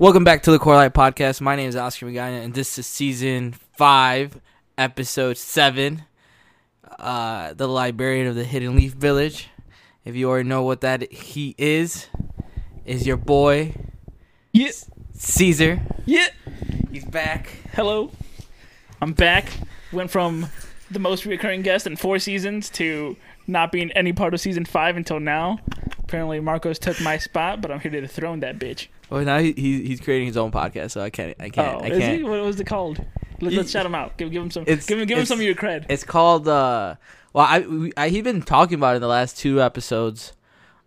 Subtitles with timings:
[0.00, 1.42] Welcome back to the Quarter Life Podcast.
[1.42, 4.40] My name is Oscar Magana, and this is season five,
[4.78, 6.04] episode seven.
[6.98, 9.48] Uh, the Librarian of the Hidden Leaf Village.
[10.06, 12.06] If you already know what that he is,
[12.86, 13.74] is your boy
[14.52, 14.70] Yeah,
[15.12, 15.82] Cesar.
[16.06, 16.28] yeah.
[16.90, 17.50] He's back.
[17.74, 18.10] Hello,
[19.02, 19.50] I'm back.
[19.92, 20.46] Went from
[20.90, 24.96] the most recurring guest in four seasons to not being any part of season five
[24.96, 25.58] until now.
[25.98, 28.86] Apparently, Marcos took my spot, but I'm here to dethrone that bitch.
[29.10, 31.84] Well, now he, he he's creating his own podcast, so I can't I can't oh,
[31.84, 32.18] I can't.
[32.18, 32.22] he?
[32.24, 33.04] What was it called?
[33.40, 34.16] Let, us shout him out.
[34.18, 34.62] Give, give him some.
[34.64, 35.86] It's- give him, give him some of your cred.
[35.88, 36.96] It's called uh
[37.32, 40.32] well I, we, I he's been talking about it in the last two episodes.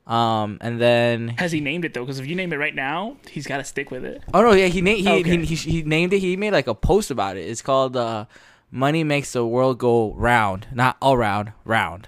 [0.06, 2.02] Um and then Has he named it though?
[2.02, 4.22] Because if you name it right now, he's got to stick with it.
[4.34, 5.38] Oh no, yeah, he na- he, Okay.
[5.38, 6.20] he, he he named it.
[6.20, 7.48] He made like a post about it.
[7.50, 8.26] It's called uh
[8.70, 12.08] Money Makes the World Go Round, not all round, round.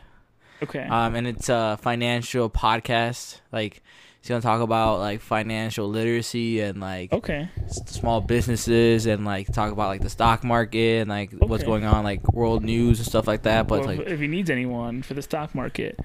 [0.62, 0.84] Okay.
[0.84, 3.40] Um and it's a financial podcast.
[3.52, 3.82] Like
[4.26, 7.48] he's going to talk about like financial literacy and like okay.
[7.66, 11.86] s- small businesses and like talk about like the stock market and like what's going
[11.86, 14.50] on like world news and stuff like that, but Well, like if- if he needs
[14.50, 16.00] anyone for the stock market,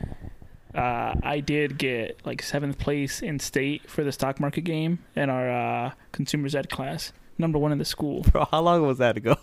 [0.74, 5.30] uh, I did get like seventh place in state for the stock market game in
[5.30, 5.50] our
[5.86, 7.14] uh, consumers ed class.
[7.38, 8.20] Number one in the school.
[8.32, 9.36] bro, how long was that ago?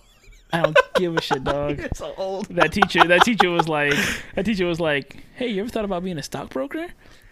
[0.53, 1.79] I don't give a shit, dog.
[1.79, 2.45] You're so old.
[2.49, 3.95] That teacher, that teacher was like,
[4.35, 6.87] that teacher was like, "Hey, you ever thought about being a stockbroker?"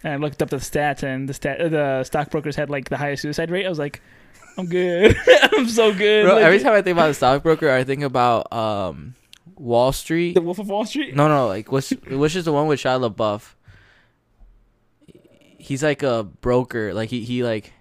[0.06, 2.96] And I looked up the stats, and the stat, uh, the stockbrokers had like the
[2.96, 3.66] highest suicide rate.
[3.66, 4.00] I was like,
[4.56, 5.16] "I'm good.
[5.52, 8.52] I'm so good." Bro, Like, every time I think about a stockbroker, I think about
[8.52, 9.16] um
[9.56, 10.34] Wall Street.
[10.34, 11.16] the Wolf of Wall Street.
[11.16, 13.54] No, no, like what's which is the one with Shia LaBeouf?
[15.58, 16.94] He's like a broker.
[16.94, 17.72] Like he he like,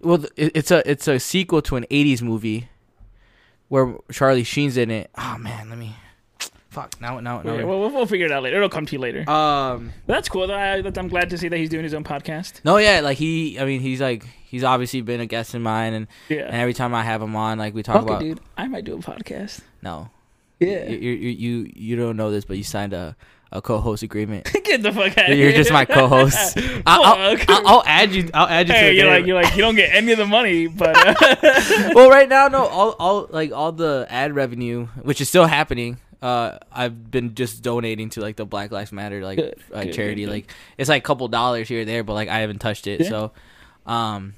[0.00, 2.68] well, it, it's a it's a sequel to an '80s movie,
[3.66, 5.10] where Charlie Sheen's in it.
[5.18, 5.96] Oh man, let me.
[6.70, 7.66] Fuck now now Yeah, now.
[7.66, 8.56] well, we'll, we'll figure it out later.
[8.58, 9.28] It'll come to you later.
[9.28, 9.92] Um.
[10.06, 10.46] But that's cool.
[10.46, 10.54] though.
[10.54, 12.60] I, I'm glad to see that he's doing his own podcast.
[12.64, 13.58] No, yeah, like he.
[13.58, 16.42] I mean, he's like he's obviously been a guest in mine, and, Yeah.
[16.46, 18.20] and every time I have him on, like we talk Fuck it, about.
[18.20, 18.40] dude.
[18.56, 19.60] I might do a podcast.
[19.82, 20.10] No.
[20.60, 20.86] Yeah.
[20.88, 23.16] You, you you you don't know this, but you signed a
[23.52, 24.44] a co-host agreement.
[24.64, 25.36] Get the fuck out.
[25.36, 26.56] You're just my co-host.
[26.86, 28.30] I'll, I'll, I'll, I'll add you.
[28.32, 28.74] I'll add you.
[28.74, 30.94] to Hey, the you're like you're like you don't get any of the money, but
[30.96, 35.46] uh, well, right now, no, all, all like all the ad revenue, which is still
[35.46, 35.98] happening.
[36.22, 39.94] Uh, I've been just donating to like the Black Lives Matter like Good, uh, good,
[39.94, 40.24] charity.
[40.24, 40.30] good.
[40.30, 43.00] Like it's like a couple dollars here or there, but like I haven't touched it.
[43.00, 43.08] Yeah.
[43.08, 43.32] So,
[43.86, 44.34] um,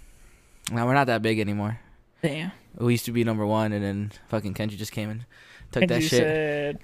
[0.71, 1.81] now we're not that big anymore.
[2.23, 2.53] damn.
[2.79, 5.25] We used to be number one, and then fucking Kenji just came and
[5.73, 6.11] took that shit.
[6.11, 6.79] said,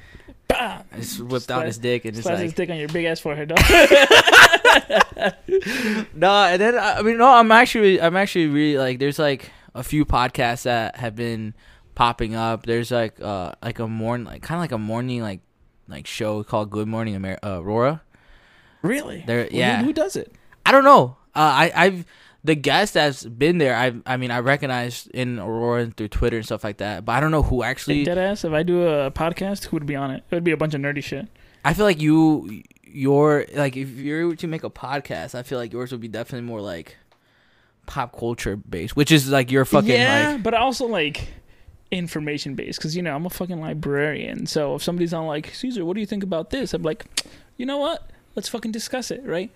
[0.46, 2.88] "Bah!" I just whipped out his dick and just Slash his like dick on your
[2.88, 3.58] big ass forehead, dog.
[6.14, 9.82] no, and then I mean no, I'm actually I'm actually really like there's like a
[9.82, 11.54] few podcasts that have been
[11.98, 12.64] popping up.
[12.64, 15.40] There's like uh like a morning like kind of like a morning like
[15.88, 18.02] like show called Good Morning Amer- uh, Aurora.
[18.82, 19.24] really?
[19.26, 19.78] There, Well, yeah.
[19.80, 20.32] Who, who does it?
[20.64, 21.16] I don't know.
[21.34, 22.06] Uh, I I've
[22.44, 23.74] the guest that's been there.
[23.74, 27.20] I I mean I recognize in Aurora through Twitter and stuff like that, but I
[27.20, 28.04] don't know who actually.
[28.04, 28.44] Dead ass.
[28.44, 30.22] If I do a podcast, who would be on it?
[30.30, 31.26] It would be a bunch of nerdy shit.
[31.64, 35.72] I feel like you your like if you're to make a podcast, I feel like
[35.72, 36.96] yours would be definitely more like
[37.86, 41.26] pop culture based, which is like your fucking yeah, like but also like
[41.90, 44.46] information based because you know I'm a fucking librarian.
[44.46, 46.74] So if somebody's on like Cesar, what do you think about this?
[46.74, 47.06] I'm like,
[47.56, 48.10] you know what?
[48.34, 49.50] Let's fucking discuss it, right?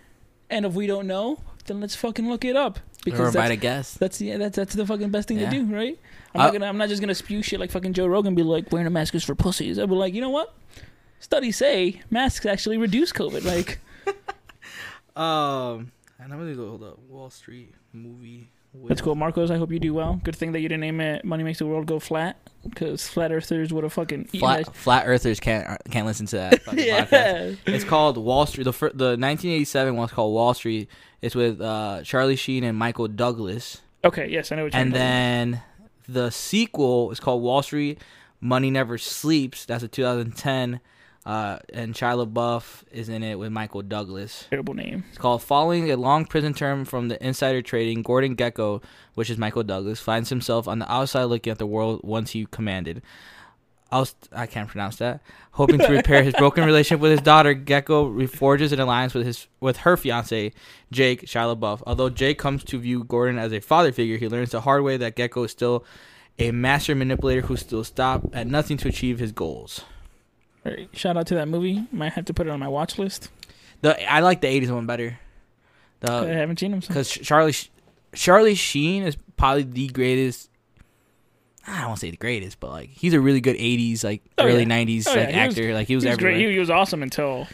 [0.50, 3.52] And if we don't know, then let's fucking look it up or because invite that's,
[3.52, 3.98] a guest.
[4.00, 5.50] that's yeah, that's that's the fucking best thing Yeah.
[5.50, 5.98] to do, right?
[6.34, 8.42] I'm Uh, not gonna I'm not just gonna spew shit like fucking Joe Rogan, be
[8.42, 9.78] like wearing a mask is for pussies.
[9.78, 10.54] I'll be like, you know what?
[11.20, 13.44] Studies say masks actually reduce COVID.
[13.44, 13.78] Like,
[15.16, 18.48] Um, and I'm gonna go hold up Wall Street movie.
[18.74, 19.50] That's cool, Marcos.
[19.50, 20.20] I hope you do well.
[20.24, 22.38] Good thing that you didn't name it "Money Makes the World Go Flat"
[22.68, 26.62] because flat earthers would have fucking eaten Flat Flat Earthers can't can't listen to that.
[26.64, 27.10] fucking podcast.
[27.66, 27.74] yeah.
[27.74, 28.64] It's called Wall Street.
[28.64, 30.88] The fir- the 1987 one's called Wall Street.
[31.20, 33.82] It's with uh, Charlie Sheen and Michael Douglas.
[34.04, 35.62] Okay, yes, I know what you're And then
[36.08, 38.00] the sequel is called Wall Street
[38.40, 39.66] Money Never Sleeps.
[39.66, 40.80] That's a 2010.
[41.24, 44.46] Uh, and Shia LaBeouf is in it with Michael Douglas.
[44.50, 45.04] Terrible name.
[45.10, 48.02] It's called Following a Long Prison Term from the Insider Trading.
[48.02, 48.82] Gordon Gekko,
[49.14, 52.46] which is Michael Douglas, finds himself on the outside looking at the world once he
[52.46, 53.02] commanded.
[53.92, 55.20] I'll, I can't pronounce that.
[55.52, 59.46] Hoping to repair his broken relationship with his daughter, Gekko reforges an alliance with his
[59.60, 60.52] with her fiance,
[60.90, 61.82] Jake Shia LaBeouf.
[61.86, 64.96] Although Jake comes to view Gordon as a father figure, he learns the hard way
[64.96, 65.84] that Gekko is still
[66.38, 69.84] a master manipulator who still stop at nothing to achieve his goals.
[70.64, 71.84] Right, shout out to that movie.
[71.92, 73.28] Might have to put it on my watch list.
[73.80, 75.18] The I like the '80s one better.
[76.00, 76.80] The, I haven't seen him.
[76.80, 77.54] Because Charlie
[78.14, 80.50] Charlie Sheen is probably the greatest.
[81.66, 84.22] I don't want to say the greatest, but like he's a really good '80s, like
[84.38, 84.68] Oh, early yeah.
[84.68, 85.74] '90s Oh, yeah, like was- actor.
[85.74, 86.34] like he was, He was everywhere.
[86.34, 86.46] great.
[86.46, 87.46] He, he was awesome until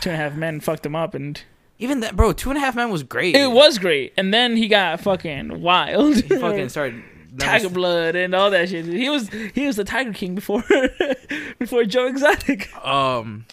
[0.00, 1.40] Two and a Half Men fucked him up, and
[1.78, 2.32] even that, bro.
[2.32, 3.36] Two and a Half Men was great.
[3.36, 6.14] It was great, and then he got fucking wild.
[6.16, 7.02] He fucking started.
[7.38, 8.84] Tiger Blood and all that shit.
[8.86, 10.64] He was he was the Tiger King before
[11.58, 12.74] before Joe Exotic.
[12.84, 13.46] Um.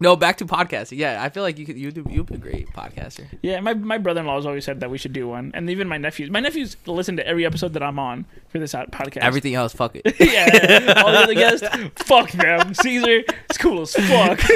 [0.00, 0.98] No, back to podcasting.
[0.98, 3.26] Yeah, I feel like you could you do you'd be a great podcaster.
[3.42, 5.70] Yeah, my my brother in law has always said that we should do one, and
[5.70, 6.30] even my nephews.
[6.30, 9.18] My nephews listen to every episode that I'm on for this podcast.
[9.18, 10.02] Everything else, fuck it.
[10.20, 12.74] yeah, all the other guests, fuck them.
[12.74, 14.40] Cesar, it's cool as fuck.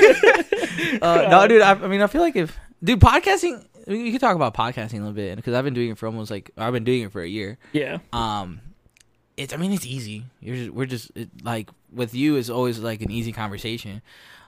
[1.03, 1.61] Uh, no, dude.
[1.61, 4.94] I, I mean, I feel like if dude podcasting, I mean, could talk about podcasting
[4.94, 7.12] a little bit because I've been doing it for almost like I've been doing it
[7.12, 7.58] for a year.
[7.73, 8.61] yeah, Um,
[9.37, 10.25] it's I mean it's easy.
[10.40, 14.02] You're just, we're just it, like with you it's always like an easy conversation.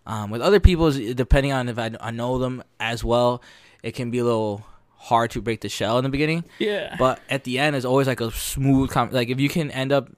[0.06, 3.42] Um, with other people, depending on if I, I know them as well,
[3.82, 4.66] it can be a little
[4.96, 6.44] hard to break the shell in the beginning.
[6.58, 8.90] yeah, But at the end, it's always like a smooth.
[8.90, 10.10] Com- like if you can end up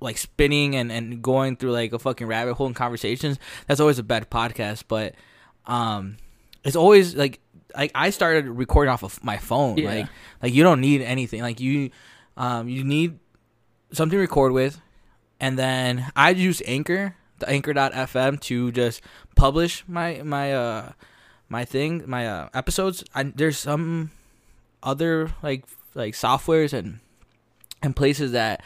[0.00, 3.98] like spinning and, and going through like a fucking rabbit hole in conversations, that's always
[3.98, 4.84] a bad podcast.
[4.88, 5.14] But
[5.66, 6.16] um,
[6.64, 7.40] it's always like
[7.76, 9.78] like I started recording off of my phone.
[9.78, 9.90] Yeah.
[9.90, 10.08] Like
[10.42, 11.42] like you don't need anything.
[11.42, 11.90] Like you
[12.36, 13.18] um you need
[13.92, 14.80] something to record with,
[15.40, 19.02] and then I use Anchor, the Anchor.fm to just
[19.36, 20.92] publish my my uh
[21.48, 23.04] my thing my uh episodes.
[23.14, 24.10] I, there's some
[24.82, 25.64] other like
[25.94, 27.00] like softwares and
[27.82, 28.62] and places that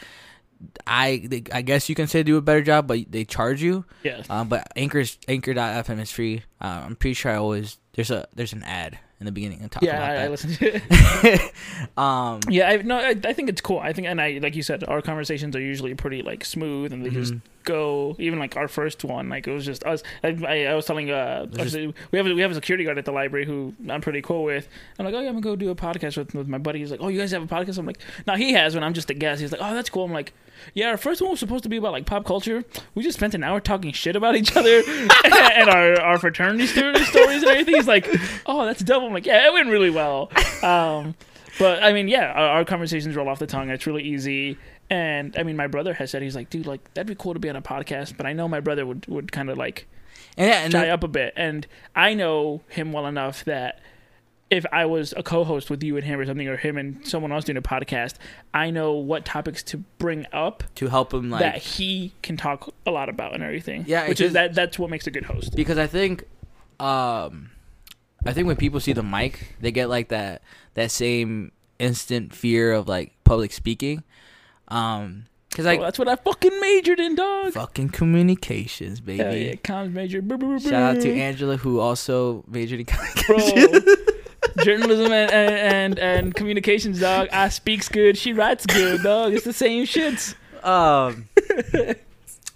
[0.87, 3.85] I they, I guess you can say do a better job, but they charge you.
[4.03, 4.23] yeah.
[4.29, 6.43] Um, but Anchor's Anchor.fm is free.
[6.59, 9.71] Uh, I'm pretty sure I always there's a there's an ad in the beginning and
[9.71, 10.31] talk Yeah, about I, I that.
[10.31, 11.53] listen to it.
[11.97, 13.77] um, Yeah, I, no, I, I think it's cool.
[13.79, 17.05] I think, and I like you said, our conversations are usually pretty like smooth, and
[17.05, 17.41] they just Mhm.
[17.63, 18.15] go.
[18.17, 20.01] Even like our first one, like it was just us.
[20.23, 21.75] I, I, I was telling uh, It's just-
[22.11, 24.43] we have a, we have a security guard at the library who I'm pretty cool
[24.43, 24.67] with.
[24.97, 26.79] I'm like, oh yeah, I'm gonna go do a podcast with with my buddy.
[26.79, 27.77] He's like, oh, you guys have a podcast?
[27.77, 28.83] I'm like, no, he has one.
[28.83, 29.41] I'm just a guest.
[29.41, 30.05] He's like, oh, that's cool.
[30.05, 30.33] I'm like.
[30.73, 32.63] Yeah, our first one was supposed to be about like pop culture.
[32.95, 34.81] We just spent an hour talking shit about each other
[35.25, 37.75] and our, our fraternity sto- stories and everything.
[37.75, 38.07] He's like,
[38.45, 40.31] "Oh, that's dope." I'm like, "Yeah, it went really well."
[40.63, 41.15] Um,
[41.59, 43.69] but I mean, yeah, our, our conversations roll off the tongue.
[43.69, 44.57] It's really easy.
[44.89, 47.39] And I mean, my brother has said he's like, dude, like that'd be cool to
[47.39, 48.17] be on a podcast.
[48.17, 49.87] But I know my brother would would kind of like
[50.37, 51.33] and yeah, and shy then- up a bit.
[51.35, 51.65] And
[51.95, 53.79] I know him well enough that
[54.51, 57.31] if I was a co-host with you and him or something, or him and someone
[57.31, 58.15] else doing a podcast,
[58.53, 62.71] I know what topics to bring up to help him like that he can talk
[62.85, 63.85] a lot about and everything.
[63.87, 65.55] Yeah, which is that that's what makes a good host.
[65.55, 66.25] because I think
[66.79, 67.49] um
[68.25, 70.41] I think when people see the mic, they get like that
[70.73, 74.03] that same instant fear of like public speaking.
[74.67, 75.25] Um
[75.55, 77.53] cuz like Well, that's what I fucking majored in, dog.
[77.53, 79.23] fucking communications, baby.
[79.23, 80.21] Hell yeah, comms major.
[80.59, 81.13] Shout out to.
[81.13, 82.85] Angela who also majored in
[83.27, 83.37] bro.
[84.63, 87.29] Journalism and, and, and, and communications, dog.
[87.31, 89.33] I speaks good, she writes good, dog.
[89.33, 90.35] It's the same shits.
[90.63, 91.29] Um,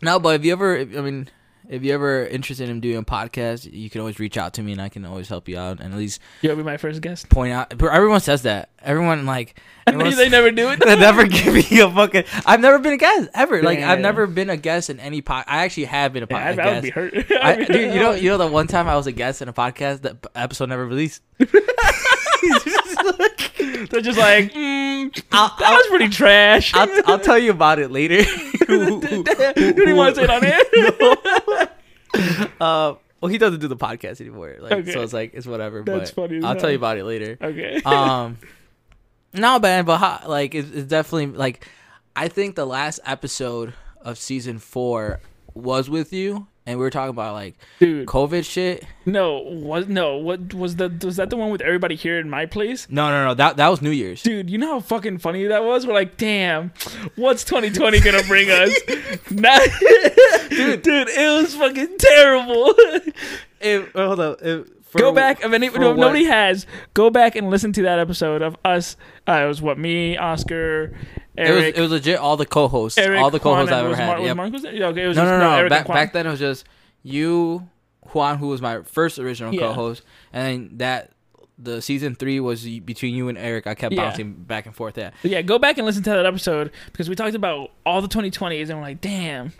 [0.01, 1.29] no, but have you ever, I mean,
[1.69, 4.71] if you're ever interested in doing a podcast, you can always reach out to me,
[4.73, 7.29] and I can always help you out, and at least You'll be my first guest.
[7.29, 7.77] point out.
[7.77, 8.69] But everyone says that.
[8.83, 10.79] Everyone like, And everyone they never do it.
[10.79, 12.23] they never give me a fucking.
[12.45, 13.63] I've never been a guest ever.
[13.63, 14.01] Like I've Damn.
[14.03, 15.45] never been a guest in any pod.
[15.47, 16.59] I actually have been a Yeah, podcast.
[16.59, 17.13] I, I would be hurt.
[17.31, 18.21] I, I'd be dude, you know, hurt.
[18.21, 20.69] you know the one time I was a guest in a podcast, that p- episode
[20.69, 21.21] never released.
[23.89, 26.73] They're just like, mm, I'll, that was pretty trash.
[26.73, 28.15] I'll, I'll tell you about it later.
[28.21, 30.59] you didn't want to say it on air.
[32.61, 34.57] uh, well, he doesn't do the podcast anymore.
[34.59, 34.91] Like, Okay.
[34.93, 35.83] so it's like it's whatever.
[35.83, 36.61] That's but funny I'll hell.
[36.61, 37.37] tell you about it later.
[37.41, 37.81] okay.
[37.85, 38.37] um,
[39.33, 41.67] no, man, but how, like it's, it's definitely like
[42.15, 45.19] I think the last episode of season four
[45.53, 48.85] was with you, and we were talking about like Dude, COVID shit.
[49.05, 52.45] no, was no, what was the was that the one with everybody here in my
[52.45, 52.87] place?
[52.89, 54.23] No, no, no, that that was New Year's.
[54.23, 55.85] Dude, you know how fucking funny that was?
[55.85, 56.71] We're like, damn,
[57.15, 58.73] what's 2020 gonna bring us?
[59.31, 59.61] Not,
[60.49, 62.73] dude, dude, it was fucking terrible.
[63.61, 64.41] It, hold up.
[64.41, 64.67] It,
[64.99, 65.39] go back.
[65.43, 66.65] If for no, nobody has.
[66.93, 68.95] Go back and listen to that episode of us.
[69.27, 70.95] Uh, it was what me, Oscar,
[71.37, 73.83] It was Eric, it was legit all the co-hosts, Eric, all the co-hosts Juan, I
[73.85, 74.07] and ever had.
[74.17, 74.37] Mar- Yep.
[74.37, 74.63] Mark was?
[74.63, 75.55] Yeah, okay, it was No, just, no, no.
[75.57, 76.65] Eric back back then it was just
[77.03, 77.67] you,
[78.13, 79.61] Juan, who was my first original Yeah.
[79.61, 81.11] co-host, and then that
[81.57, 83.65] the season three was between you and Eric.
[83.65, 84.03] I kept Yeah.
[84.09, 84.95] bouncing back and forth.
[84.95, 88.09] But yeah, go back and listen to that episode because we talked about all the
[88.09, 89.53] 2020s and we're like, damn,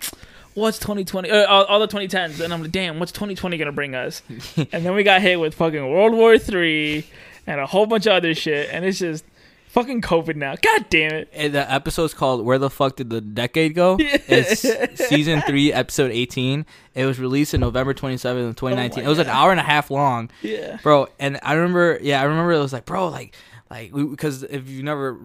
[0.56, 1.30] what's 2020?
[1.30, 4.22] Uh, all, all the 2010s, and I'm like, damn, what's 2020 gonna bring us?
[4.58, 7.06] and then we got hit with fucking World War Three
[7.46, 9.24] and a whole bunch of other shit, and it's just
[9.68, 10.56] fucking COVID now.
[10.56, 11.30] God damn it.
[11.34, 14.62] and the episode's called "Where the Fuck Did the Decade Go?" It's
[15.10, 16.66] season three, episode eighteen.
[16.96, 19.04] It was released in November twenty seventh, twenty nineteen.
[19.04, 20.78] my it was an hour and a half long, Yeah.
[20.82, 21.08] bro.
[21.20, 23.36] And I remember, yeah, I remember it was like, bro, like,
[23.70, 25.20] like because if you never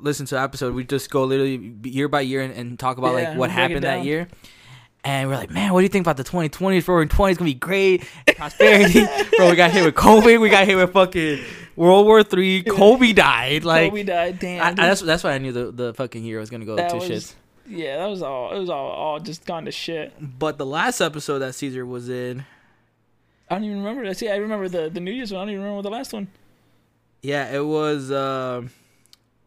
[0.00, 3.14] listened to the episode, we just go literally year by year and, and talk about
[3.16, 4.28] Yeah, like what happened that year.
[5.04, 6.88] And we're like, man, what do you think about the 2020s?
[6.88, 9.04] Roaring 20 is gonna be great, prosperity.
[9.36, 10.40] bro, we got hit with COVID.
[10.40, 11.44] We got hit with fucking
[11.76, 12.62] World War Three.
[12.62, 13.64] Kobe died.
[13.64, 14.38] Like, Kobe died.
[14.38, 14.62] Damn.
[14.62, 16.88] I, I, that's that's why I knew the the fucking hero was gonna go that
[16.90, 17.34] to was, shits.
[17.68, 18.54] Yeah, that was all.
[18.54, 20.14] It was all all just gone to shit.
[20.20, 22.44] But the last episode that Cesar was in,
[23.50, 24.08] I don't even remember.
[24.08, 25.42] I see, I remember the the New Year's one.
[25.42, 26.28] I don't even remember the last one.
[27.22, 28.70] yeah, it was um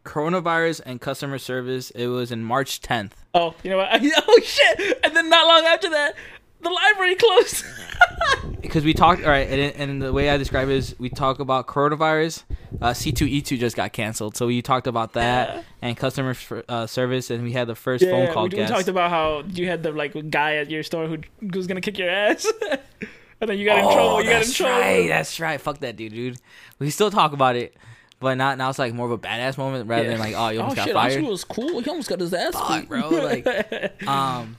[0.04, 1.90] coronavirus and customer service.
[1.90, 3.12] It was in March 10th.
[3.38, 3.88] Oh, you know what?
[4.02, 4.98] oh shit!
[5.04, 6.14] And then not long after that,
[6.60, 7.64] the library closed.
[8.60, 11.38] because we talked all right and, and the way i describe it is we talk
[11.38, 12.42] about coronavirus
[12.82, 15.62] uh, c2e2 just got canceled so we talked about that Yeah.
[15.82, 18.88] and customer f- uh, service and we had the first phone call we, we talked
[18.88, 21.18] about how you had the like guy at your store who
[21.52, 22.46] was gonna kick your ass,
[23.40, 24.22] and then you got in oh, trouble.
[24.22, 24.80] You got in trouble.
[24.80, 26.38] right that's right fuck that dude dude
[26.78, 27.74] we still talk about it
[28.20, 30.10] but not now it's like more of a badass moment rather Yeah.
[30.10, 31.80] than like oh you almost got shit, fired was cool.
[31.80, 34.56] He almost got his ass Fuck, bro, like- um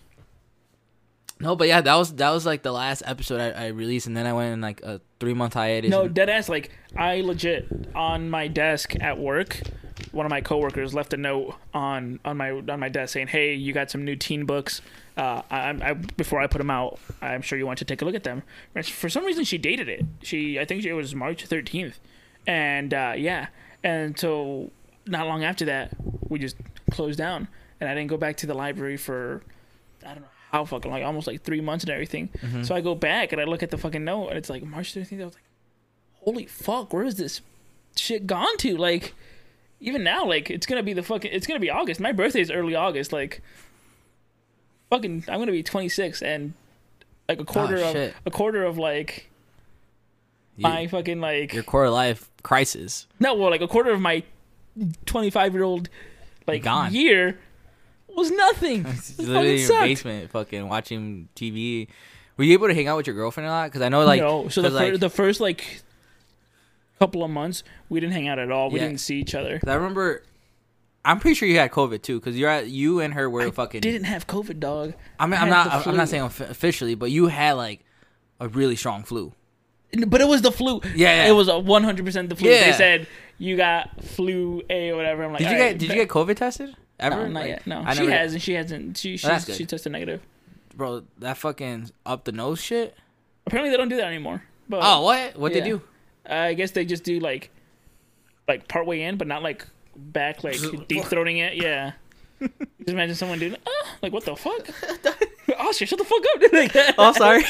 [1.41, 4.17] no but yeah that was that was like the last episode I, I released and
[4.17, 6.49] then i went in like a three month hiatus No, and- dead ass.
[6.49, 9.61] Like I legit on my desk at work,
[10.11, 13.53] one of my coworkers left a note on on my on my desk saying, "Hey,
[13.53, 14.81] you got some new teen books.
[15.17, 18.05] Uh, I, I before I put them out, I'm sure you want to take a
[18.05, 18.43] look at them."
[18.83, 20.05] For some reason, she dated it.
[20.23, 21.95] She I think it was March 13th,
[22.48, 23.48] and uh, yeah,
[23.84, 24.72] and so
[25.05, 25.91] not long after that,
[26.27, 26.55] we just
[26.91, 27.48] closed down,
[27.79, 29.41] and I didn't go back to the library for
[30.05, 32.29] I don't know how fucking like almost like three months and everything.
[32.41, 32.65] Mhm.
[32.65, 34.93] So I go back and I look at the fucking note, and it's like March
[34.93, 35.22] 13th.
[35.22, 35.43] I was like,
[36.24, 37.41] holy fuck, where is this
[37.96, 38.75] shit gone to?
[38.77, 39.13] Like,
[39.79, 42.00] even now, like it's gonna be the fucking, it's gonna be August.
[42.00, 43.12] My birthday is early August.
[43.13, 43.41] Like,
[44.89, 46.53] fucking, I'm gonna be 26, and
[47.27, 48.13] like a quarter of Oh, shit.
[48.25, 49.29] a quarter of like
[50.58, 54.24] You- my fucking like your core life crisis no, well, like a quarter of my
[55.05, 55.89] 25 year old
[56.48, 56.93] like Gone.
[56.93, 57.38] year
[58.08, 58.86] was nothing.
[58.88, 59.81] It literally in your sucked.
[59.84, 61.88] basement, fucking watching TV.
[62.38, 63.65] Were you able to hang out with your girlfriend a lot?
[63.69, 65.81] Because I know, like, no, so the 'cause, fir- the first like
[66.98, 68.69] couple of months we didn't hang out at all.
[68.69, 68.88] We Yeah.
[68.88, 69.60] didn't see each other.
[69.65, 70.24] I remember.
[71.05, 73.81] I'm pretty sure you had COVID too, because you're at you and her were fucking.
[73.81, 74.93] Didn't have COVID, dog.
[75.19, 75.88] I mean, I I'm not.
[75.88, 77.86] I'm not saying officially, but you had like
[78.39, 79.34] a really strong flu.
[80.08, 80.81] But it was the flu.
[80.96, 81.29] Yeah, yeah.
[81.29, 82.48] It was a 100% the flu.
[82.50, 85.24] They said you got flu A or whatever.
[85.24, 85.79] I'm like, Did you "Alright, get?
[85.79, 87.15] Did you get COVID tested ever?
[87.15, 87.67] No, not Like, yet.
[87.67, 88.41] No, I she never- hasn't.
[88.43, 88.98] She hasn't.
[88.98, 89.55] She oh, good.
[89.55, 90.22] she tested negative.
[90.75, 92.96] Bro, that fucking up the nose shit.
[93.48, 94.43] Apparently they don't do that anymore.
[94.69, 95.36] But Oh, what?
[95.36, 95.65] What they yeah.
[95.65, 95.81] do?
[96.29, 97.50] I guess they just do like
[98.48, 99.65] like part way in, but not like
[99.96, 101.55] back, like deep throating it.
[101.55, 101.93] Yeah.
[102.39, 102.51] Just
[102.88, 104.69] imagine someone doing, oh, like what the fuck?
[105.60, 105.89] oh shit!
[105.89, 106.53] Shut the fuck up!
[106.53, 107.43] Like, Oh, sorry.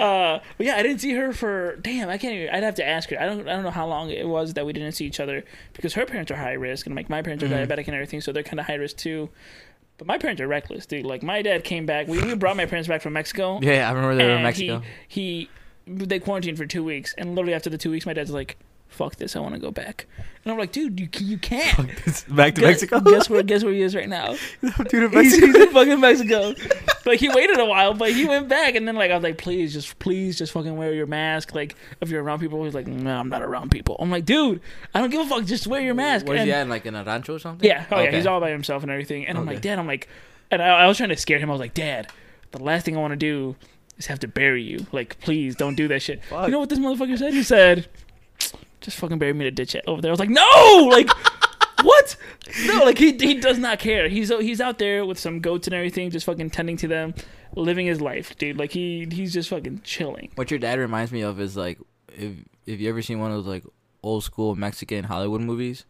[0.00, 2.08] Uh, but yeah, I didn't see her for damn.
[2.08, 2.34] I can't.
[2.34, 3.20] Even, I'd have to ask her.
[3.20, 3.46] I don't.
[3.48, 6.06] I don't know how long it was that we didn't see each other because her
[6.06, 7.66] parents are high risk and like my parents are Mhm.
[7.66, 9.28] diabetic and everything, so they're kind of high risk too.
[9.98, 11.04] But my parents are reckless, dude.
[11.04, 12.08] Like my dad came back.
[12.08, 13.58] We, we brought my parents back from Mexico.
[13.62, 14.82] yeah, I remember they were in Mexico.
[15.06, 15.48] He,
[15.86, 18.56] he they quarantined for two weeks, and literally after the two weeks, my dad's like,
[18.90, 20.06] "Fuck this, I want to go back."
[20.44, 21.76] And I'm like, "Dude, you you can't."
[22.28, 23.00] Back to Guess- Mexico.
[23.04, 23.42] Guess where?
[23.42, 24.36] Guess where he is right now?
[24.88, 26.54] Dude, He's, he's in fucking Mexico.
[27.06, 29.38] like he waited a while, but he went back, and then like I was like,
[29.38, 31.54] please, just please, just fucking wear your mask.
[31.54, 33.96] Like if you're around people, he's like, no, I'm not around people.
[34.00, 34.60] I'm like, dude,
[34.94, 35.44] I don't give a fuck.
[35.44, 36.26] Just wear your mask.
[36.26, 36.68] Where's And- he at?
[36.68, 37.66] Like in a rancho or something?
[37.68, 39.26] Yeah, oh yeah, he's all by himself and everything.
[39.26, 40.08] And I'm like, Dad, I'm like,
[40.50, 41.48] and I, I was trying to scare him.
[41.50, 42.08] I was like, Dad,
[42.52, 43.56] the last thing I want to do
[43.98, 44.86] is have to bury you.
[44.92, 46.24] Like, please don't do that shit.
[46.24, 46.46] Fuck.
[46.46, 47.34] You know what this motherfucker said?
[47.34, 47.86] He said,
[48.80, 50.10] just fucking bury me in a ditch over there.
[50.10, 51.08] I was like, no, like.
[51.82, 52.14] What?
[52.66, 54.06] No, like he he does not care.
[54.10, 57.14] He's he's out there with some goats and everything, just fucking tending to them,
[57.56, 58.58] living his life, dude.
[58.58, 60.30] Like he he's just fucking chilling.
[60.34, 61.78] What your dad reminds me of is like
[62.14, 62.32] if
[62.66, 63.64] if you ever seen one of those like
[64.02, 65.86] old school Mexican Hollywood movies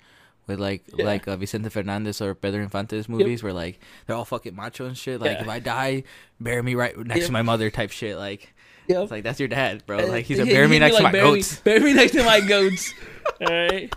[0.46, 1.06] with like Yeah.
[1.06, 4.96] like uh, Vicente Fernandez or Pedro Infante's movies where like they're all fucking macho and
[4.96, 5.20] shit.
[5.20, 5.42] Like Yeah.
[5.42, 6.04] if I die,
[6.38, 7.26] bury me right next Yep.
[7.26, 8.16] to my mother type shit.
[8.16, 8.54] Like
[8.90, 9.02] Yep.
[9.04, 9.98] it's like that's your dad, bro.
[10.00, 11.56] Uh, Like he's he- a bury me next to my bury goats.
[11.56, 12.92] Me, bury me next to my goats.
[13.40, 13.92] All right.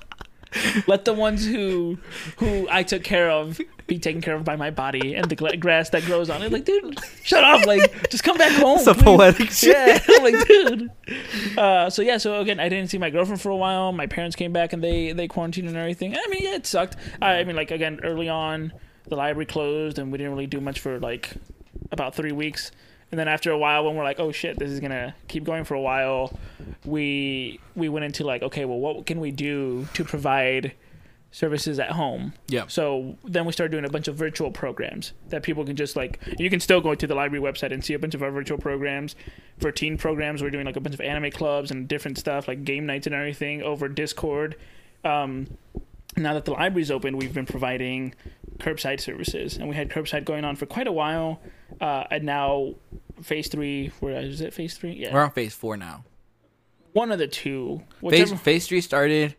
[0.87, 1.97] Let the ones who
[2.37, 5.89] who I took care of be taken care of by my body and the grass
[5.89, 6.51] that grows on it.
[6.51, 7.65] Like, dude, shut up!
[7.65, 8.77] Like, just come back home.
[8.77, 9.75] It's a poetic shit.
[9.75, 10.91] Yeah, I'm like, dude.
[11.57, 13.91] Uh, so yeah, so again, I didn't see my girlfriend for a while.
[13.93, 16.15] My parents came back and they they quarantined and everything.
[16.15, 16.97] I mean, yeah, it sucked.
[17.19, 18.73] I, I mean, like again, early on,
[19.07, 21.33] the library closed and we didn't really do much for like
[21.91, 22.71] about three weeks.
[23.13, 25.65] And then after a while, when we're like, oh shit, this is gonna keep going
[25.65, 26.35] for a while,
[26.83, 30.73] we we went into like, okay, well, what can we do to provide
[31.29, 32.33] services at home?
[32.47, 32.65] Yeah.
[32.65, 36.19] So then we started doing a bunch of virtual programs that people can just like.
[36.39, 38.57] You can still go to the library website and see a bunch of our virtual
[38.57, 39.15] programs.
[39.59, 42.63] For teen programs, we're doing like a bunch of anime clubs and different stuff like
[42.63, 44.55] game nights and everything over Discord.
[45.03, 45.55] Um,
[46.17, 48.15] now that the library's open, we've been providing
[48.57, 51.41] curbside services, and we had curbside going on for quite a while.
[51.81, 52.75] Uh, and now
[53.23, 54.53] phase three, where is it?
[54.53, 56.03] Phase three, yeah, We're on phase four now.
[56.93, 57.81] one of the two.
[58.07, 59.35] Phase phase three started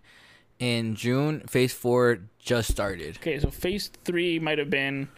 [0.59, 1.41] in June.
[1.47, 3.17] Phase four just started.
[3.19, 5.09] Okay, so phase three might have been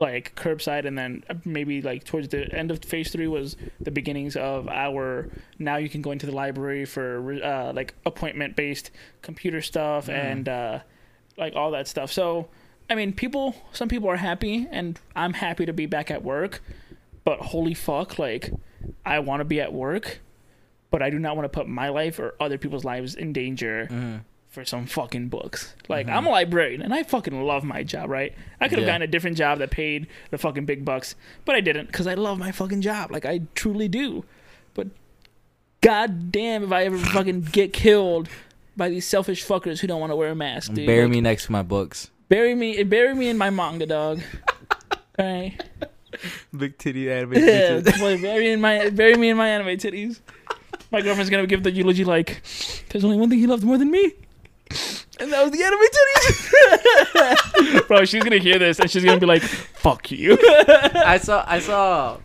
[0.00, 4.34] like curbside, and then maybe like towards the end of phase three was the beginnings
[4.36, 5.28] of our.
[5.58, 8.90] Now you can go into the library for uh, like appointment based
[9.22, 10.12] computer stuff Mm.
[10.14, 10.78] and uh,
[11.36, 12.10] like all that stuff.
[12.12, 12.48] So,
[12.88, 16.62] I mean, people, some people are happy, and I'm happy to be back at work.
[17.30, 18.50] But holy fuck, like,
[19.06, 20.18] I want to be at work,
[20.90, 23.86] but I do not want to put my life or other people's lives in danger
[23.88, 24.22] Mhm.
[24.48, 25.76] for some fucking books.
[25.88, 26.12] Like Mhm.
[26.16, 28.34] I'm a librarian and I fucking love my job, right?
[28.60, 28.94] I could have Yeah.
[28.94, 32.14] gotten a different job that paid the fucking big bucks, but I didn't because I
[32.14, 33.12] love my fucking job.
[33.12, 34.24] Like I truly do.
[34.74, 34.88] But
[35.82, 38.28] god damn if I ever fucking get killed
[38.76, 40.88] by these selfish fuckers who don't want to wear a mask, dude.
[40.88, 42.10] Bury Like, me next to my books.
[42.28, 44.20] bury me bury me in my manga dog.
[45.20, 45.62] Alright.
[46.56, 47.32] Big titty anime.
[47.36, 50.20] Yeah, boy, bury in my bury me in my anime titties.
[50.90, 52.42] My girlfriend's gonna give the eulogy like,
[52.88, 54.12] "There's only one thing he loved more than me,
[55.20, 59.26] and that was the anime titties." Bro, she's gonna hear this and she's gonna be
[59.26, 62.18] like, "Fuck you." I saw I saw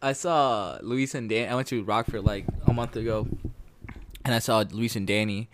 [0.00, 1.50] I saw Luis and Dan.
[1.50, 3.26] I went to Rockford like a month ago,
[4.24, 5.48] and I saw Luis and Danny,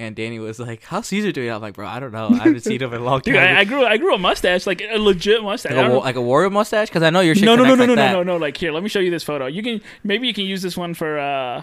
[0.00, 2.28] and Danny was like, "How's Cesar doing?" I'm like, "Bro, I don't know.
[2.32, 4.18] I haven't seen him in a long time." Dude, I, I grew I grew a
[4.18, 5.72] mustache, like a legit mustache.
[5.72, 7.44] Like, a, don't wa- know- like a warrior mustache, because I know your shit.
[7.44, 8.12] no, no, no, no, no, like no, that.
[8.12, 8.36] no, no.
[8.38, 9.46] Like here, let me show you this photo.
[9.46, 11.62] You can maybe you can use this one for uh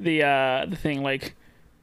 [0.00, 1.02] the uh the thing.
[1.02, 1.34] Like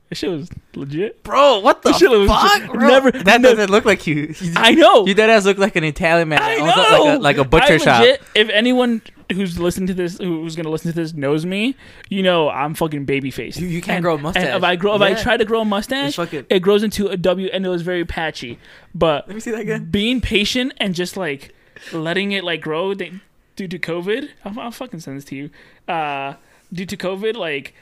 [0.09, 1.23] this shit was legit.
[1.23, 2.87] Bro, what the shit was fuck, bro?
[2.87, 4.35] never- that no- doesn't look like you.
[4.39, 5.05] You, I know.
[5.07, 6.39] you dead ass look like an Italian man.
[6.41, 6.65] I know.
[6.65, 8.19] Like a, like a butcher I shop.
[8.35, 9.01] If anyone
[9.32, 11.75] who's listening to this, who's gonna listen to this, knows me,
[12.10, 13.60] you know I'm fucking baby faced.
[13.60, 14.46] You- you can't grow a mustache.
[14.46, 17.08] And if I grow, if I try to grow a mustache, fucking- it grows into
[17.08, 18.59] a W, and it was very patchy.
[18.94, 19.85] But Let me see that again.
[19.92, 21.53] being patient and just like
[21.92, 23.14] letting it like grow they,
[23.55, 25.50] due to COVID, I'll, I'll fucking send this to you.
[25.88, 26.35] Uh,
[26.72, 27.74] due to COVID, like.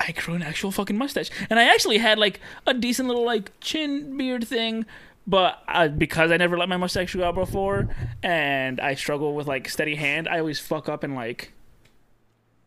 [0.00, 3.52] I grew an actual fucking mustache, and I actually had like a decent little like
[3.60, 4.84] chin beard thing,
[5.26, 7.88] but uh, because I never let my mustache grow out before,
[8.22, 11.52] and I struggle with like steady hand, I always fuck up and like,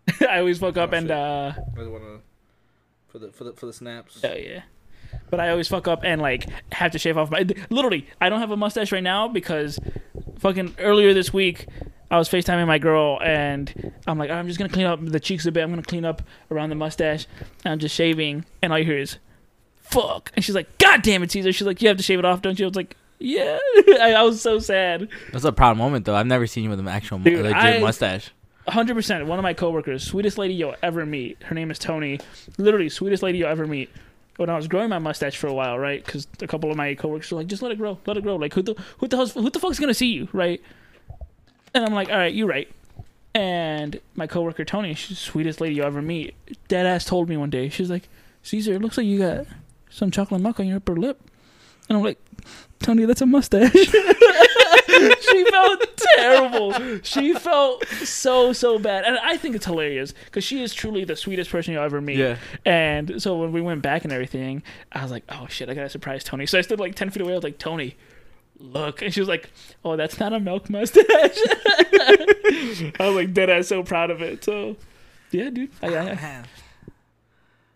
[0.28, 1.12] I always fuck up Oh, and shit.
[1.17, 1.52] uh,
[3.08, 4.20] for the for the for the snaps.
[4.24, 4.62] oh yeah,
[5.30, 7.46] but I always fuck up and like have to shave off my.
[7.70, 9.80] Literally, I don't have a mustache right now because
[10.39, 11.67] fucking earlier this week.
[12.10, 15.46] I was FaceTiming my girl and I'm like, I'm just gonna clean up the cheeks
[15.46, 15.62] a bit.
[15.62, 17.28] I'm gonna clean up around the mustache.
[17.65, 19.17] And I'm just shaving, and all you hear is,
[19.89, 22.26] "Fuck!" And she's like, "God damn it, Cesar!" She's like, "You have to shave it
[22.26, 23.58] off, don't you?" I was like, "Yeah."
[24.02, 25.08] I, I was so sad.
[25.32, 26.15] That's a proud moment though.
[26.15, 28.32] I've never seen you with an actual Dude, legit I- mustache.
[28.65, 28.95] 100.
[28.95, 31.41] percent One of my coworkers, sweetest lady you'll ever meet.
[31.43, 32.19] Her name is Tony.
[32.58, 33.89] Literally, sweetest lady you'll ever meet.
[34.36, 36.04] When I was growing my mustache for a while, right?
[36.06, 38.36] Because a couple of my coworkers were like, "Just let it grow, let it grow."
[38.36, 40.62] Like, who the who the hell's, who the fuck's gonna see you, right?
[41.73, 42.69] And I'm like, "All right, you're right."
[43.34, 46.36] And my coworker Tony, she's the sweetest lady you'll ever meet.
[46.67, 48.10] Dead ass told me one day, she's like,
[48.43, 49.45] "Cesar, it looks like you got
[49.98, 51.20] some chocolate milk on your upper lip."
[51.90, 52.20] And I'm like,
[52.80, 53.72] Tony, that's a mustache.
[53.74, 57.00] she felt terrible.
[57.02, 61.16] She felt so so bad, and I think it's hilarious because she is truly the
[61.16, 62.18] sweetest person you'll ever meet.
[62.18, 62.38] Yeah.
[62.66, 65.90] And so when we went back and everything, I was like, oh shit, I gotta
[65.90, 66.46] surprise Tony.
[66.46, 67.32] So I stood like ten feet away.
[67.32, 67.96] I was like, Tony,
[68.60, 69.50] look, and she was like,
[69.86, 71.06] oh, that's not a milk mustache.
[71.08, 74.44] I was like, dead ass, so proud of it.
[74.44, 74.76] So
[75.32, 76.44] yeah, dude, I, I, I,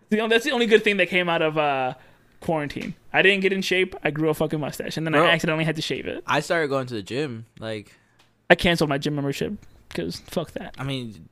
[0.09, 1.93] the only- that's the only good thing that came out of uh,
[2.41, 2.93] quarantine.
[3.13, 3.95] I didn't get in shape.
[4.03, 5.25] I grew a fucking mustache, and then Bro.
[5.25, 6.23] I accidentally had to shave it.
[6.27, 7.45] I started going to the gym.
[7.59, 7.93] Like,
[8.49, 9.53] I canceled my gym membership
[9.89, 10.75] because fuck that.
[10.77, 11.29] I mean,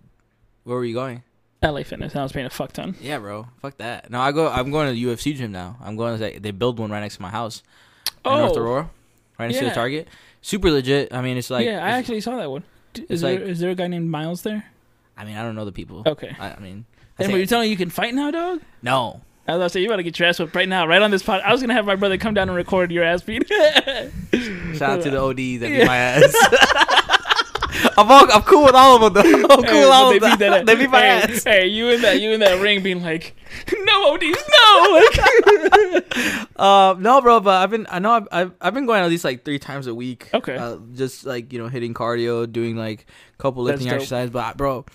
[0.63, 1.24] where were you going?
[1.62, 2.15] LA Fitness.
[2.15, 2.95] I was paying a fuck ton.
[3.02, 3.48] Yeah, bro.
[3.62, 4.10] Fuck that.
[4.10, 4.48] No, I go.
[4.48, 5.76] I'm going to the UFC gym now.
[5.84, 6.17] I'm going to.
[6.19, 7.63] They, they build one right next to my house.
[8.24, 8.89] in North Oh, Aurora,
[9.38, 10.08] right next to the Target.
[10.41, 11.13] Super legit.
[11.13, 11.65] I mean, it's like.
[11.65, 12.63] yeah, I actually saw that one.
[13.10, 14.65] Is there like- is there a guy named Miles there?
[15.17, 16.04] I mean, I don't know the people.
[16.06, 16.34] Okay.
[16.39, 16.86] I, I mean,
[17.19, 18.62] I Hey, you're telling me you can fight now, dog?
[18.82, 19.22] no.
[19.49, 21.09] I was about to say you better get your ass whipped right now, right on
[21.12, 21.41] this pod.
[21.43, 23.47] I was gonna have my brother come down and record your ass beat.
[23.49, 25.79] Shout out to the ODs that Yeah.
[25.79, 26.35] beat my ass.
[27.97, 29.43] I'm, all, I'm cool with all of them though.
[29.47, 30.39] I'm cool Hey, with all of them.
[30.39, 31.43] that- they beat my hey, ass.
[31.43, 33.35] Hey, you in that you in that ring being like,
[33.83, 35.01] no ODs, no.
[35.01, 39.09] Like, Um, no, bro, but I've been I know I've, I've I've been going at
[39.09, 40.29] least like three times a week.
[40.33, 40.57] Okay.
[40.57, 44.29] Uh, just like you know hitting cardio, doing like a couple lifting exercises.
[44.31, 44.85] But bro,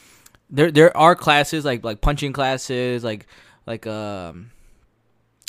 [0.50, 3.26] there there are classes like like punching classes, like
[3.66, 4.50] like um,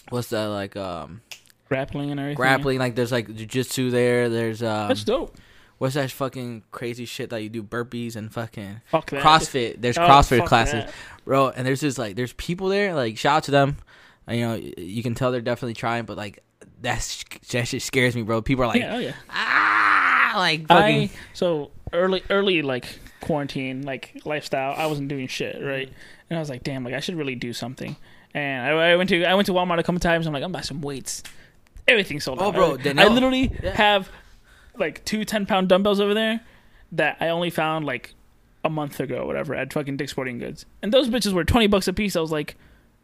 [0.09, 1.21] what's that like um
[1.67, 2.35] grappling and everything.
[2.37, 2.79] grappling.
[2.79, 4.29] Like there's like jujitsu there.
[4.29, 5.35] There's um That's dope.
[5.77, 9.09] what's that fucking crazy shit that you do burpees and fucking Fuck.
[9.09, 9.81] CrossFit.
[9.81, 10.93] There's Oh, CrossFit classes, that.
[11.25, 11.49] bro.
[11.49, 12.93] And there's just like there's people there.
[12.93, 13.77] Like shout out to them.
[14.29, 16.43] You know, you can tell they're definitely trying, but like
[16.81, 18.41] that's that shit scares me, bro.
[18.41, 19.13] People are like, yeah, oh yeah.
[19.29, 21.03] ah, like fucking.
[21.03, 24.73] I so early early like quarantine like lifestyle.
[24.77, 25.93] I wasn't doing shit Mm-hmm.
[26.29, 27.95] And I was like, damn, like I should really do something.
[28.33, 30.27] And I, I went to I went to Walmart a couple times.
[30.27, 31.23] I'm like, I'm buy some weights.
[31.87, 32.53] Everything sold Oh, out.
[32.55, 33.75] bro, I, I literally Yeah.
[33.75, 34.09] have
[34.77, 36.41] like two 10 pound dumbbells over there
[36.91, 38.13] that I only found like
[38.63, 40.65] a month ago, or whatever, at fucking Dick's Sporting Goods.
[40.81, 42.15] And those bitches were twenty bucks a piece.
[42.15, 42.55] I was like,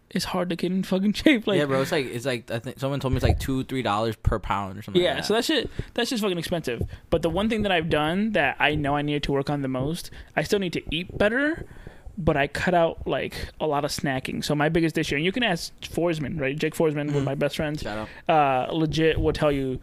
[0.09, 1.45] it's hard to get in fucking shape.
[1.45, 1.81] Like, yeah, bro.
[1.81, 4.39] It's like it's like I think someone told me it's like two, three dollars per
[4.39, 5.01] pound or something.
[5.01, 6.81] Yeah, like so that shit that's just fucking expensive.
[7.11, 9.61] But the one thing that I've done that I know I needed to work on
[9.61, 11.67] the most, I still need to eat better,
[12.23, 14.43] but I cut out like a lot of snacking.
[14.43, 16.55] So my biggest issue, and you can ask Forsman, right?
[16.57, 17.81] Jake Forsman, one of my best friends,
[18.29, 19.79] uh, legit will tell you.